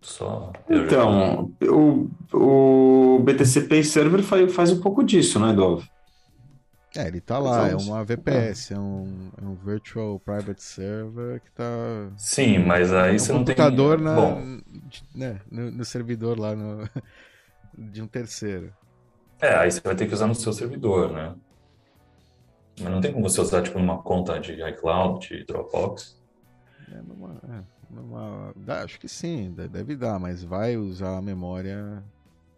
[0.00, 0.52] Só.
[0.68, 5.88] Então, o, o BTC Pay Server faz, faz um pouco disso, né, Dove?
[6.96, 11.50] É, ele tá lá, é uma VPS, é um, é um Virtual Private Server que
[11.50, 11.64] tá.
[12.16, 13.56] Sim, mas aí é um você não tem.
[13.56, 14.60] computador na, Bom.
[15.12, 16.88] Né, no, no, servidor lá no,
[17.76, 18.72] de um terceiro.
[19.40, 21.34] É, aí você vai ter que usar no seu servidor, né?
[22.80, 26.20] Mas não tem como você usar, tipo, numa conta de iCloud, de Dropbox.
[26.92, 32.04] É, numa, é, numa, dá, acho que sim, deve dar, mas vai usar a memória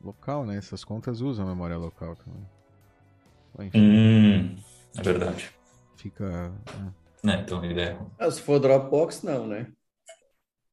[0.05, 0.57] local, né?
[0.57, 2.56] Essas contas usam a memória local também.
[3.75, 4.57] Hum,
[4.97, 5.51] é verdade.
[5.97, 6.53] Fica.
[7.25, 7.99] É, é então ideia.
[8.19, 9.69] Ah, se for Dropbox, não, né?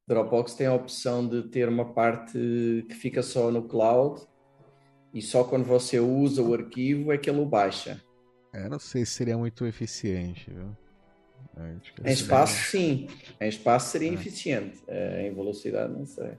[0.06, 4.20] Dropbox tem a opção de ter uma parte que fica só no cloud
[5.14, 8.02] e só quando você usa o arquivo é que ele o baixa.
[8.52, 10.76] É, não sei se seria muito eficiente, viu?
[11.56, 13.08] É, em espaço, sim.
[13.40, 14.14] Em espaço seria é.
[14.14, 14.82] eficiente.
[14.86, 16.32] É, em velocidade, não sei.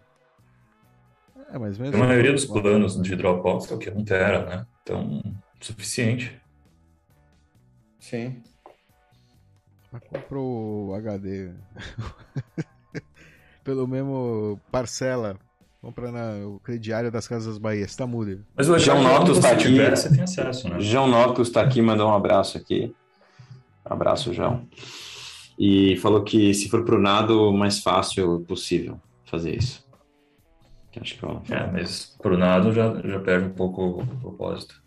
[1.50, 1.96] É, mas mesmo...
[1.96, 3.90] A maioria dos planos de Dropbox é o que?
[3.90, 4.68] 1 tera, né?
[4.82, 5.22] Então,
[5.60, 6.40] Suficiente.
[8.00, 8.42] Sim.
[9.92, 11.52] Mas comprou o HD
[13.64, 15.38] pelo mesmo parcela.
[15.82, 17.86] Compra na, o crediário das Casas Bahia.
[17.86, 18.44] Está mudo.
[18.56, 19.64] Mas o João Notos está aqui.
[19.64, 20.80] Tiver, você tem acesso, né?
[20.80, 22.94] João Notos está aqui, mandou um abraço aqui.
[23.88, 24.68] Um abraço, João.
[25.58, 29.86] E falou que se for pro nado, mais fácil possível fazer isso.
[31.00, 31.42] Acho que eu...
[31.52, 34.82] É, mas pro nado já, já perde um pouco o propósito.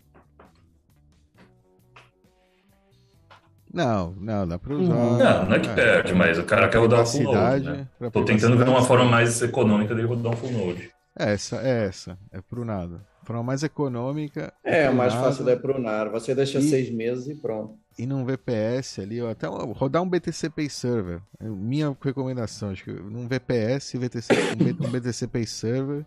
[3.71, 4.93] Não, não, dá para usar.
[4.93, 5.73] Não, não é que é.
[5.73, 7.69] perde, mas o cara quer rodar um full node.
[7.69, 7.87] Né?
[8.11, 10.91] Tô tentando ver uma forma mais econômica dele rodar um full node.
[11.17, 13.05] É essa, é essa, é pro nada.
[13.23, 14.51] Forma mais econômica.
[14.63, 16.09] É, é mais fácil é pro nada.
[16.09, 17.77] Você deixa e, seis meses e pronto.
[17.97, 21.21] E num VPS ali, até rodar um BTC Pay Server.
[21.39, 24.33] É minha recomendação, acho que num VPS, VTC,
[24.79, 26.05] um BTC Pay Server,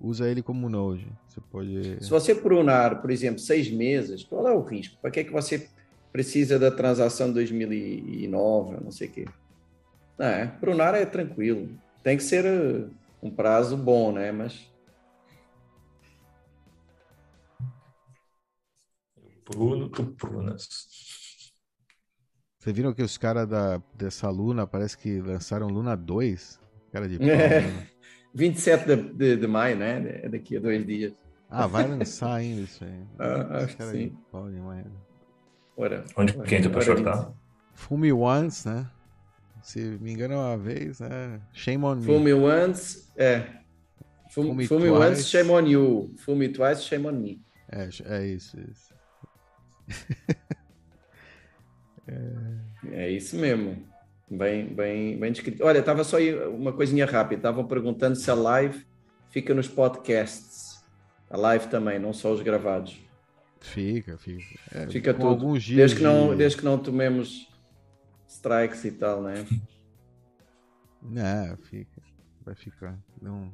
[0.00, 1.06] usa ele como Node.
[1.28, 2.04] Você pode.
[2.04, 4.98] Se você prunar, por exemplo, seis meses, qual é o risco?
[5.00, 5.68] Para que é que você
[6.12, 9.24] precisa da transação de 2009, não sei o quê.
[10.18, 11.70] Não, é, prunar é tranquilo.
[12.02, 12.90] Tem que ser uh,
[13.22, 14.30] um prazo bom, né?
[14.30, 14.70] Mas.
[19.48, 20.68] Bruno, tu prunas.
[22.58, 23.48] Vocês viram que os caras
[23.94, 26.60] dessa Luna parece que lançaram Luna 2?
[26.92, 27.88] Cara de pau, é, né?
[28.34, 30.20] 27 de, de, de, maio, né?
[30.22, 31.12] É daqui a dois dias.
[31.50, 33.02] Ah, vai lançar ainda isso aí.
[33.18, 34.08] Ah, acho que sim.
[34.08, 34.86] De pau demais.
[35.76, 37.32] Ora, Onde ora, quem entra pra shortar?
[37.74, 38.86] Fume Once, né?
[39.62, 41.40] Se me engano uma vez, né?
[41.52, 42.04] Shame on me.
[42.04, 43.46] Fume Once, é.
[44.30, 46.14] Fume, fume Once, shame on you.
[46.18, 47.40] Fume Twice, shame on me.
[47.70, 48.94] É, é isso, isso.
[52.08, 52.92] é...
[53.04, 53.86] é isso mesmo.
[54.30, 55.62] Bem, bem, bem descrito.
[55.64, 57.40] Olha, estava só aí uma coisinha rápida.
[57.40, 58.86] Estavam perguntando se a live
[59.30, 60.82] fica nos podcasts.
[61.28, 62.98] A live também, não só os gravados.
[63.62, 64.44] Fica, fica.
[64.72, 65.28] É, fica tudo.
[65.28, 66.36] Alguns dias desde, que não, de...
[66.36, 67.48] desde que não tomemos
[68.28, 69.46] strikes e tal, né?
[71.04, 72.00] Não, fica.
[72.44, 72.96] Vai ficar.
[73.20, 73.52] Não.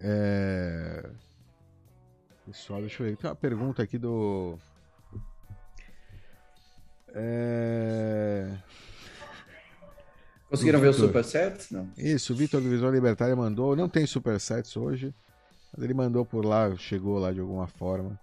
[0.00, 1.06] É...
[2.46, 3.16] Pessoal, deixa eu ver.
[3.16, 4.58] Tem uma pergunta aqui do.
[7.14, 8.56] É...
[10.48, 11.72] Conseguiram ver o superset?
[11.74, 11.90] Não.
[11.98, 13.76] Isso, o Vitor do Visual Libertária mandou.
[13.76, 15.14] Não tem supersets hoje,
[15.72, 18.18] mas ele mandou por lá, chegou lá de alguma forma.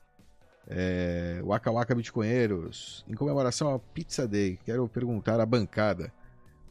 [0.67, 6.11] É, Waka Waka Bitcoinheiros, em comemoração ao Pizza Day, quero perguntar à bancada: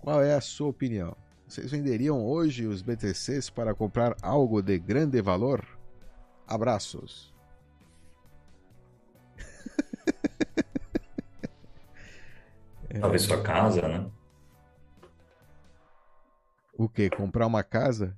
[0.01, 1.15] qual é a sua opinião?
[1.47, 5.63] Vocês venderiam hoje os BTCs para comprar algo de grande valor?
[6.47, 7.35] Abraços.
[13.01, 14.11] Talvez sua casa, né?
[16.73, 17.11] O que?
[17.11, 18.17] Comprar uma casa?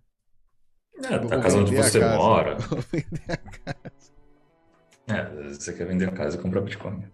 [1.03, 2.17] É, a casa onde você casa.
[2.17, 2.57] mora.
[2.71, 3.94] Vou vender a casa.
[5.07, 7.05] É, você quer vender a casa e comprar Bitcoin.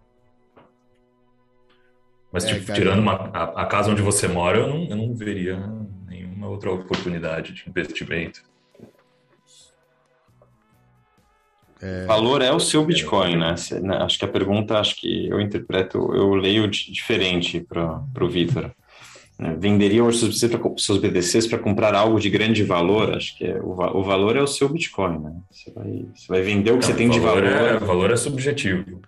[2.31, 4.95] Mas, é, tipo, cara, tirando uma, a, a, casa onde você mora, eu não, eu
[4.95, 5.57] não veria
[6.07, 8.41] nenhuma outra oportunidade de investimento.
[11.81, 12.03] É...
[12.03, 13.55] O valor é o seu Bitcoin, né?
[13.81, 13.97] né?
[13.97, 18.71] Acho que a pergunta, acho que eu interpreto, eu leio diferente para o Vitor.
[19.41, 20.31] Né, venderia hoje
[20.77, 24.41] seus BTCs para comprar algo de grande valor, acho que é, o, o, valor é
[24.41, 25.33] o seu Bitcoin, né?
[25.49, 27.43] Você vai, você vai vender o que Não, você tem de valor.
[27.43, 29.01] É, o valor é subjetivo.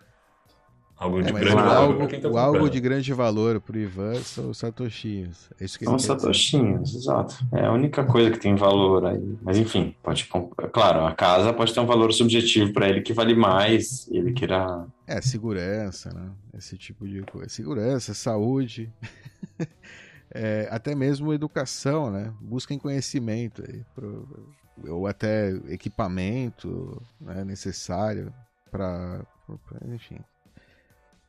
[0.97, 1.75] Algo de é, grande valor.
[1.75, 5.51] Algo, tá o algo de grande valor para o Ivan são os satoshinhos.
[5.59, 7.35] É isso que são satoshinhos, exato.
[7.51, 9.37] É a única coisa que tem valor aí.
[9.43, 10.27] Mas enfim, pode
[10.71, 14.87] claro, a casa pode ter um valor subjetivo para ele que vale mais, ele queira...
[15.05, 16.31] É, segurança, né?
[16.57, 17.49] Esse tipo de coisa.
[17.49, 18.91] Segurança, saúde...
[20.33, 22.33] é, até mesmo educação, né?
[22.41, 24.27] Busquem conhecimento aí, pro,
[24.87, 28.33] ou até equipamento né, necessário
[28.71, 29.25] para,
[29.85, 30.19] enfim,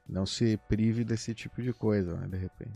[0.09, 2.73] não se prive desse tipo de coisa, né, de repente,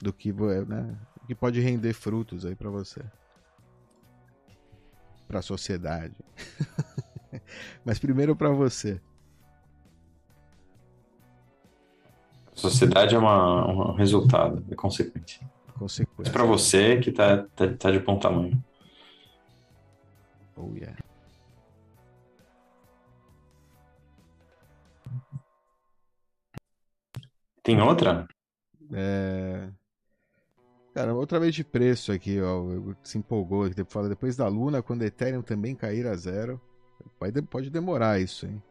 [0.00, 3.02] do que, né, que pode render frutos aí para você,
[5.26, 6.16] para a sociedade.
[7.84, 9.00] Mas primeiro para você.
[12.60, 15.40] Sociedade é uma, um resultado, é consequência.
[15.78, 16.30] Consequência.
[16.30, 18.62] para você que tá, tá, tá de bom tamanho.
[20.54, 20.94] Oh, yeah.
[27.62, 28.26] Tem outra?
[28.92, 29.68] É...
[30.92, 32.92] Cara, outra vez de preço aqui, ó.
[33.02, 33.82] Se empolgou aqui.
[33.88, 36.60] Fala, depois da Luna, quando Ethereum também cair a zero.
[37.18, 38.62] Pode, pode demorar isso, hein?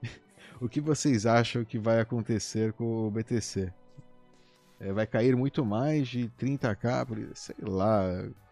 [0.62, 3.72] O que vocês acham que vai acontecer com o BTC?
[4.80, 8.02] É, vai cair muito mais de 30k, sei lá,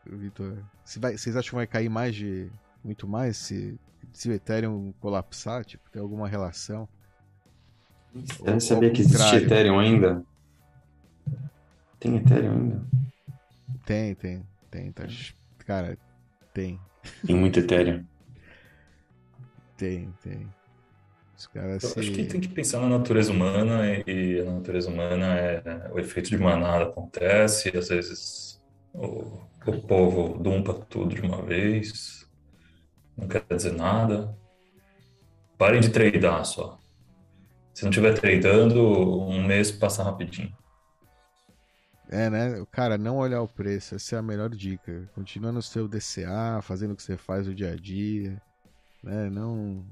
[0.06, 0.58] Vitor.
[0.86, 2.50] Se vocês acham que vai cair mais de.
[2.84, 3.78] muito mais se,
[4.14, 5.66] se o Ethereum colapsar?
[5.66, 6.88] Tipo, tem alguma relação?
[8.14, 10.24] Você não sabia que existe Ethereum ainda?
[12.00, 12.86] Tem Ethereum ainda?
[13.86, 14.92] Tem, tem, tem.
[14.92, 15.06] Tá...
[15.66, 15.98] Cara,
[16.54, 16.80] tem.
[17.26, 18.04] Tem muito Ethereum.
[19.78, 20.57] tem, tem.
[21.54, 22.00] Eu se...
[22.00, 26.30] acho que tem que pensar na natureza humana e a natureza humana é o efeito
[26.30, 28.60] de manada acontece, às vezes
[28.92, 32.28] o, o povo dumpa tudo de uma vez,
[33.16, 34.36] não quer dizer nada.
[35.58, 36.80] Parem de tradar só.
[37.74, 38.80] Se não estiver tradando,
[39.28, 40.56] um mês passa rapidinho.
[42.10, 42.66] É, né?
[42.72, 45.10] Cara, não olhar o preço, essa é a melhor dica.
[45.14, 48.42] Continua no seu DCA, fazendo o que você faz no dia a dia,
[49.04, 49.30] né?
[49.30, 49.86] Não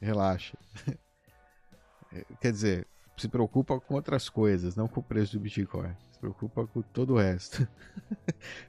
[0.00, 0.56] relaxa.
[2.40, 2.86] Quer dizer,
[3.16, 5.94] se preocupa com outras coisas, não com o preço do Bitcoin.
[6.12, 7.66] Se preocupa com todo o resto.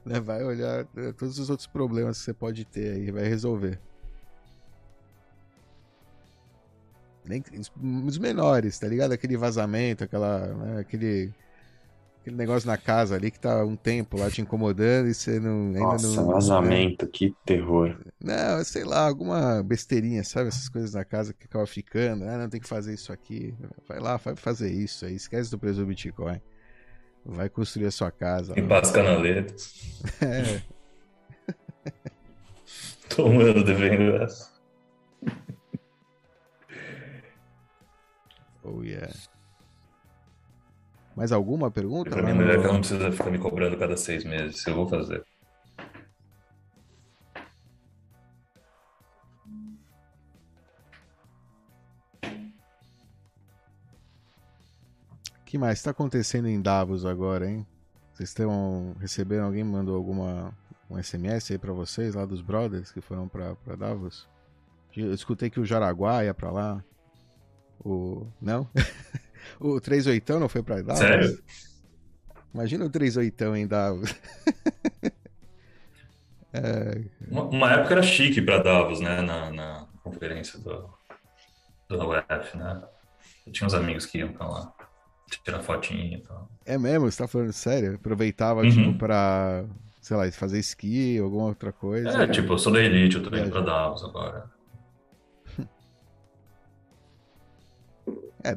[0.03, 3.80] Né, vai olhar é, todos os outros problemas que você pode ter aí, vai resolver.
[7.25, 7.43] Nem,
[8.05, 9.11] os menores, tá ligado?
[9.11, 11.34] Aquele vazamento, aquela, né, aquele
[12.28, 15.67] aquele negócio na casa ali que tá um tempo lá te incomodando e você não.
[15.67, 17.11] Ainda Nossa, não, vazamento, né?
[17.11, 17.97] que terror.
[18.21, 20.49] Não, sei lá, alguma besteirinha, sabe?
[20.49, 22.25] Essas coisas na casa que acaba ficando.
[22.25, 23.55] Ah, não tem que fazer isso aqui.
[23.88, 25.15] Vai lá, vai fazer isso aí.
[25.15, 26.41] Esquece do preço do Bitcoin.
[27.25, 28.53] Vai construir a sua casa.
[28.53, 30.03] Limpar as canaletas.
[30.21, 30.61] É.
[33.15, 34.51] Tomando devendo essa.
[38.63, 39.13] Oh yeah.
[41.18, 42.11] Mais alguma pergunta?
[42.11, 44.63] Pra mim, mulher que ela não precisa ficar me cobrando cada seis meses.
[44.68, 45.26] Eu vou fazer.
[55.41, 57.65] O que mais está acontecendo em Davos agora, hein?
[58.13, 60.55] Vocês estão recebendo alguém mandou alguma
[60.88, 64.30] um SMS aí para vocês lá dos brothers que foram para Davos?
[64.95, 66.84] Eu escutei que o Jaraguá ia para lá.
[67.84, 68.70] O não?
[69.59, 70.99] O 38 não foi pra Davos?
[70.99, 71.39] Sério?
[72.53, 74.15] Imagina o 38 em Davos.
[76.53, 77.01] é...
[77.29, 79.21] uma, uma, época era chique pra Davos, né?
[79.21, 80.89] Na, na conferência do,
[81.87, 82.81] do UF, né?
[83.45, 84.73] Eu tinha uns amigos que iam pra lá
[85.43, 86.49] tirar fotinha e tal.
[86.65, 87.09] É mesmo?
[87.09, 87.95] Você tá falando sério?
[87.95, 88.69] Aproveitava, uhum.
[88.69, 89.65] tipo, pra,
[90.01, 92.23] sei lá, fazer esqui, alguma outra coisa?
[92.23, 94.56] É, tipo, eu sou da Elite, eu tô indo pra Davos agora.
[98.43, 98.53] É,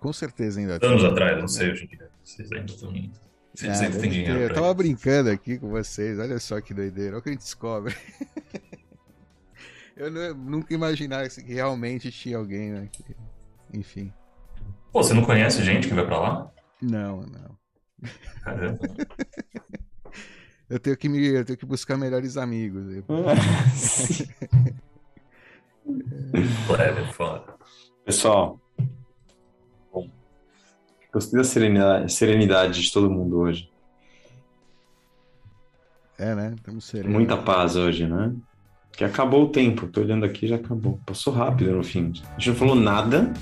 [0.00, 0.88] com certeza ainda tem.
[0.88, 2.10] Anos atrás, não sei hoje em dia.
[2.22, 3.24] Vocês ainda estão indo.
[3.54, 4.40] Vocês ah, ainda têm dinheiro.
[4.40, 4.74] Eu tava isso.
[4.74, 7.94] brincando aqui com vocês, olha só que doideira, olha o que a gente descobre.
[9.96, 12.88] eu não, nunca imaginasse que realmente tinha alguém, né?
[12.90, 13.04] Que,
[13.72, 14.12] enfim.
[14.92, 16.52] Pô, você não conhece gente que vai pra lá?
[16.82, 17.58] Não, não.
[18.42, 18.78] Caramba.
[20.68, 23.04] eu tenho que me, eu tenho que buscar melhores amigos.
[26.66, 27.54] Clever, foda.
[28.04, 28.60] Pessoal,
[31.14, 33.70] Gostei da serenidade, serenidade de todo mundo hoje.
[36.18, 36.54] É, né?
[36.56, 37.12] Estamos serenos.
[37.12, 38.32] Muita paz hoje, né?
[38.92, 39.86] Que acabou o tempo.
[39.86, 40.98] Tô olhando aqui já acabou.
[41.06, 42.12] Passou rápido no fim.
[42.36, 43.32] A gente não falou nada.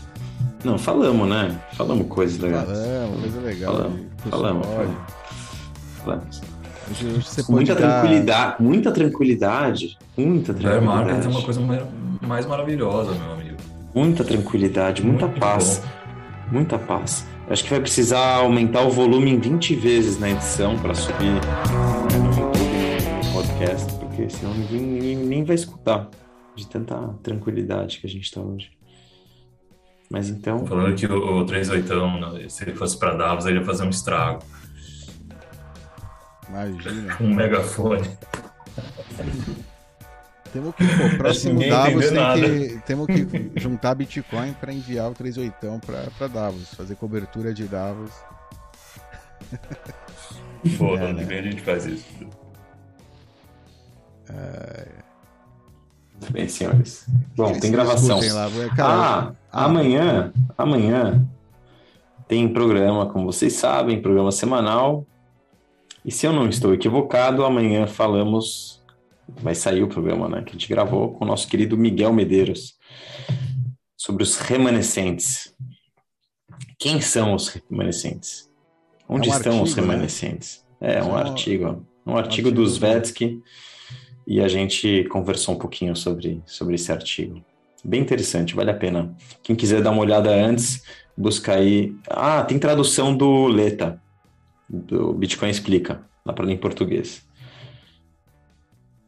[0.62, 1.59] Não, falamos, né?
[1.73, 2.66] Falamos coisas legais.
[2.68, 3.75] Falamos, coisa legal.
[3.75, 4.97] Falamos, falamos, falamos.
[6.05, 6.43] falamos.
[6.91, 11.61] Hoje, hoje você pode Muita dar- tranquilidade, muita tranquilidade, muita Market é uma tranquilidade, coisa
[11.61, 11.83] mais,
[12.20, 13.57] mais maravilhosa, meu amigo.
[13.95, 16.53] muita tranquilidade, muita Muito paz, bom.
[16.53, 17.27] muita paz.
[17.49, 21.32] Acho que vai precisar aumentar o volume em 20 vezes na edição para subir
[22.12, 22.53] no
[23.22, 26.09] no podcast, porque senão ninguém, ninguém nem vai escutar
[26.55, 28.70] de tanta tranquilidade que a gente está hoje.
[30.11, 33.64] Mas então, Falando que o, o 38, né, se ele fosse pra Davos, ele ia
[33.64, 34.43] fazer um estrago.
[36.49, 37.16] Imagina.
[37.20, 38.09] Um megafone.
[40.53, 45.80] Temos que, pô, próximo Davos tem que, temos que juntar Bitcoin para enviar o 38
[45.84, 48.12] para para Davos, fazer cobertura de Davos.
[50.78, 51.24] Pô, É, ano né?
[51.24, 52.07] vem a gente faz isso.
[56.12, 57.07] muito bem, senhores.
[57.34, 58.20] Bom, Eles tem gravação.
[58.20, 58.50] Lá.
[58.78, 59.64] Ah, ah.
[59.64, 61.26] amanhã, amanhã
[62.28, 65.07] tem programa, como vocês sabem, programa semanal.
[66.05, 68.82] E se eu não estou equivocado, amanhã falamos,
[69.41, 72.74] vai sair o programa, né, que a gente gravou com o nosso querido Miguel Medeiros
[73.97, 75.55] sobre os remanescentes.
[76.78, 78.51] Quem são os remanescentes?
[79.09, 79.93] Onde É um estão os artigo, né?
[79.93, 80.64] remanescentes?
[80.80, 83.41] É um Só- artigo, um artigo do Svetsky
[84.26, 87.43] e a gente conversou um pouquinho sobre, sobre esse artigo.
[87.85, 89.14] Bem interessante, vale a pena.
[89.43, 90.83] Quem quiser dar uma olhada antes,
[91.16, 91.95] busca aí.
[92.09, 94.01] Ah, tem tradução do Leta,
[94.68, 97.24] do Bitcoin Explica, dá para ler em português.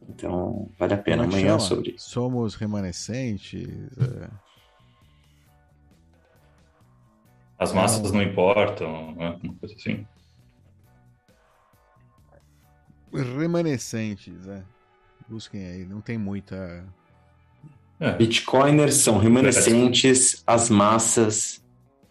[0.08, 1.24] Então, vale a pena.
[1.24, 1.60] como é Amanhã chama?
[1.60, 1.94] sobre.
[1.98, 3.66] Somos remanescentes.
[3.98, 4.28] é,
[7.58, 9.38] As massas não importam, né?
[9.42, 10.06] Uma coisa assim.
[13.12, 14.62] remanescentes, é.
[15.28, 16.84] Busquem aí, não tem muita.
[18.00, 21.64] É, Bitcoiners são remanescentes, as massas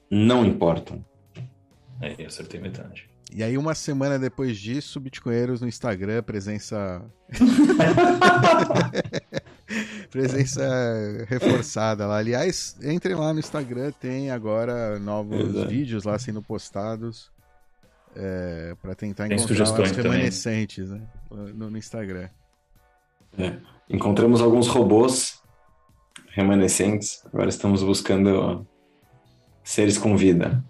[0.09, 1.03] não importam.
[2.01, 3.09] aí eu acertei metade.
[3.35, 7.03] E aí, uma semana depois disso, Bitcoinheiros no Instagram, presença.
[10.11, 10.61] presença
[11.27, 12.17] reforçada lá.
[12.17, 15.67] Aliás, entrem lá no Instagram, tem agora novos Exato.
[15.67, 17.31] vídeos lá sendo postados
[18.15, 19.93] é, para tentar Tem encontrar os também.
[19.93, 22.29] remanescentes né, no, no Instagram.
[23.89, 25.41] Encontramos alguns robôs
[26.29, 28.67] remanescentes, agora estamos buscando
[29.63, 30.63] seres com vida.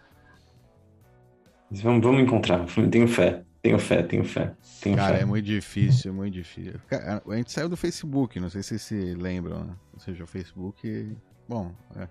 [1.82, 4.56] Vamos, vamos encontrar, tenho fé, tenho fé, tenho fé.
[4.82, 5.22] Tenho Cara, fé.
[5.22, 6.80] é muito difícil, é muito difícil.
[6.92, 9.76] A gente saiu do Facebook, não sei se vocês se lembram, né?
[9.94, 11.16] Ou seja, o Facebook.
[11.48, 12.08] Bom, é.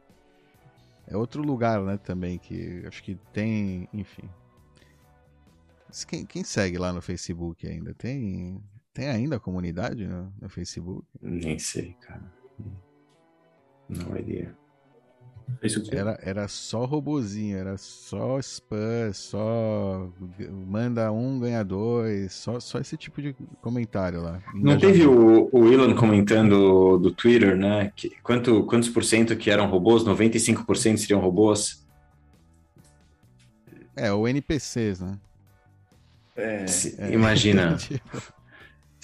[1.08, 4.28] É outro lugar, né, também, que acho que tem, enfim.
[6.08, 7.92] Quem, quem segue lá no Facebook ainda?
[7.92, 8.62] Tem,
[8.94, 11.06] tem ainda comunidade no, no Facebook?
[11.20, 12.32] Nem sei, cara.
[13.88, 14.56] Não idea.
[15.92, 20.08] Era, era só robozinho, era só spam, só
[20.66, 24.42] manda um, ganha dois, só, só esse tipo de comentário lá.
[24.54, 27.92] Não teve o, o Elon comentando do Twitter, né?
[27.94, 30.04] Que, quanto, quantos por cento que eram robôs?
[30.04, 31.86] 95% seriam robôs?
[33.94, 35.18] É, ou NPCs, né?
[36.34, 36.66] É.
[36.66, 37.76] Se- Imagina.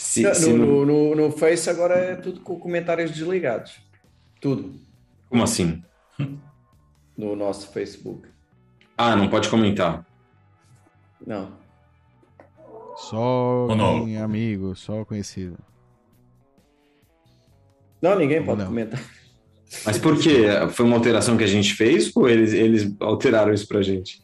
[0.00, 3.80] Se, No, se não- no, no, no Face agora é tudo com comentários desligados.
[4.40, 4.72] Tudo.
[5.28, 5.82] Como assim?
[7.16, 8.28] No nosso Facebook.
[8.96, 10.06] Ah, não pode comentar.
[11.26, 11.52] Não.
[12.96, 13.66] Só
[14.04, 15.56] quem amigo, só conhecido.
[18.02, 18.68] Não, ninguém pode não?
[18.68, 19.00] comentar.
[19.84, 20.46] Mas por quê?
[20.70, 24.22] Foi uma alteração que a gente fez ou eles, eles alteraram isso pra gente?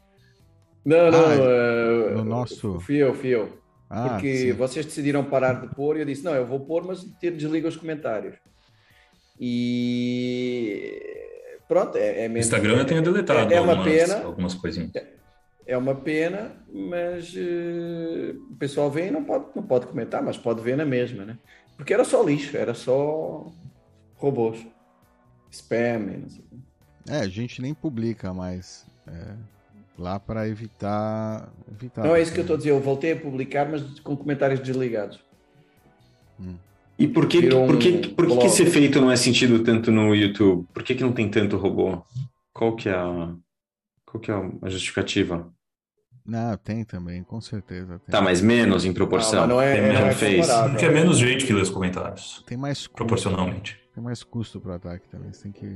[0.84, 1.26] Não, não.
[1.26, 3.58] Ah, eh, no nosso- Fui eu, fui eu.
[3.90, 4.52] Ah, Porque sim.
[4.52, 7.68] vocês decidiram parar de pôr e eu disse, não, eu vou pôr, mas ter desliga
[7.68, 8.36] os comentários.
[9.38, 11.00] E
[11.74, 12.38] pronto, é, é mesmo.
[12.38, 14.92] Instagram eu tenho deletado É, é uma algumas, pena, algumas coisinhas.
[15.66, 20.36] é uma pena, mas eh, o pessoal vem e não pode, não pode comentar, mas
[20.36, 21.36] pode ver na mesma, né?
[21.76, 23.50] Porque era só lixo, era só
[24.14, 24.64] robôs.
[25.50, 26.44] Spam, e não sei.
[27.08, 29.34] É, a gente nem publica mais é,
[29.98, 31.52] lá pra evitar.
[31.70, 34.16] evitar Não é isso que eu estou a dizer, eu voltei a publicar, mas com
[34.16, 35.18] comentários desligados.
[36.98, 39.62] E por que, Virou por que, um por que, que esse efeito não é sentido
[39.64, 40.66] tanto no YouTube?
[40.72, 42.02] Por que, que não tem tanto robô?
[42.52, 43.34] Qual que é a,
[44.06, 45.52] qual que é a justificativa?
[46.24, 47.98] Não, tem também, com certeza.
[47.98, 49.46] Tem, Tá, mas menos em proporção.
[49.46, 50.40] Não, mas não é- tem é menos fez.
[50.40, 50.70] comparável.
[50.70, 53.80] Porque é menos gente que lê os comentários, tem mais custo, proporcionalmente.
[53.94, 55.32] Tem mais custo pro ataque também.
[55.32, 55.66] Você tem que.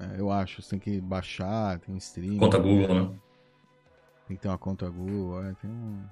[0.00, 2.38] é, eu acho, você tem que baixar, tem stream.
[2.38, 3.10] Conta Google, né?
[4.26, 6.02] Tem que ter uma conta Google, é, tem um.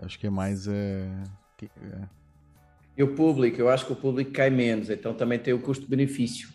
[0.00, 0.68] Acho que é mais.
[0.68, 1.08] É,
[1.56, 2.02] que- é,
[2.96, 6.48] E o público, eu acho que o público cai menos, então também tem o custo-benefício.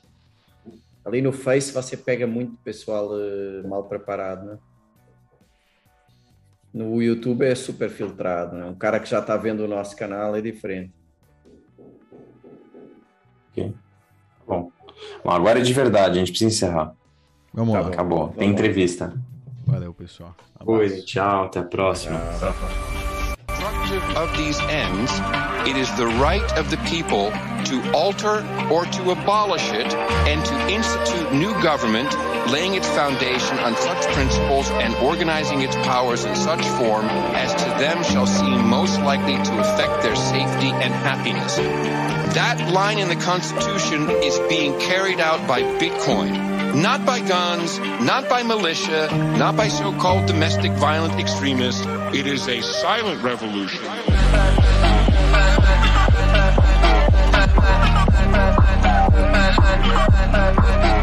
[1.06, 4.58] Ali no Face você pega muito pessoal eh, mal preparado, né?
[6.74, 8.66] No YouTube é super filtrado, né?
[8.66, 10.94] Um cara que já está vendo o nosso canal é diferente.
[13.52, 13.74] Ok.
[14.48, 14.72] Bom.
[15.24, 16.96] bom, agora é de verdade, a gente precisa encerrar.
[17.54, 17.88] Vamos Tá lá.
[17.90, 18.20] Acabou.
[18.20, 18.54] Vamos Tem lá.
[18.54, 19.14] entrevista.
[19.68, 20.36] Valeu, pessoal.
[20.56, 20.80] Abraço.
[20.80, 22.20] Oi, tchau, até a próxima.
[23.62, 25.12] Destructive of these ends,
[25.70, 27.30] it is the right of the people
[27.64, 28.42] to alter
[28.72, 29.94] or to abolish it
[30.26, 32.10] and to institute new government,
[32.50, 37.70] laying its foundation on such principles and organizing its powers in such form as to
[37.78, 41.58] them shall seem most likely to affect their safety and happiness.
[42.34, 46.82] That line in the Constitution is being carried out by Bitcoin.
[46.82, 51.86] Not by guns, not by militia, not by so-called domestic violent extremists.
[52.14, 53.86] It is a silent revolution.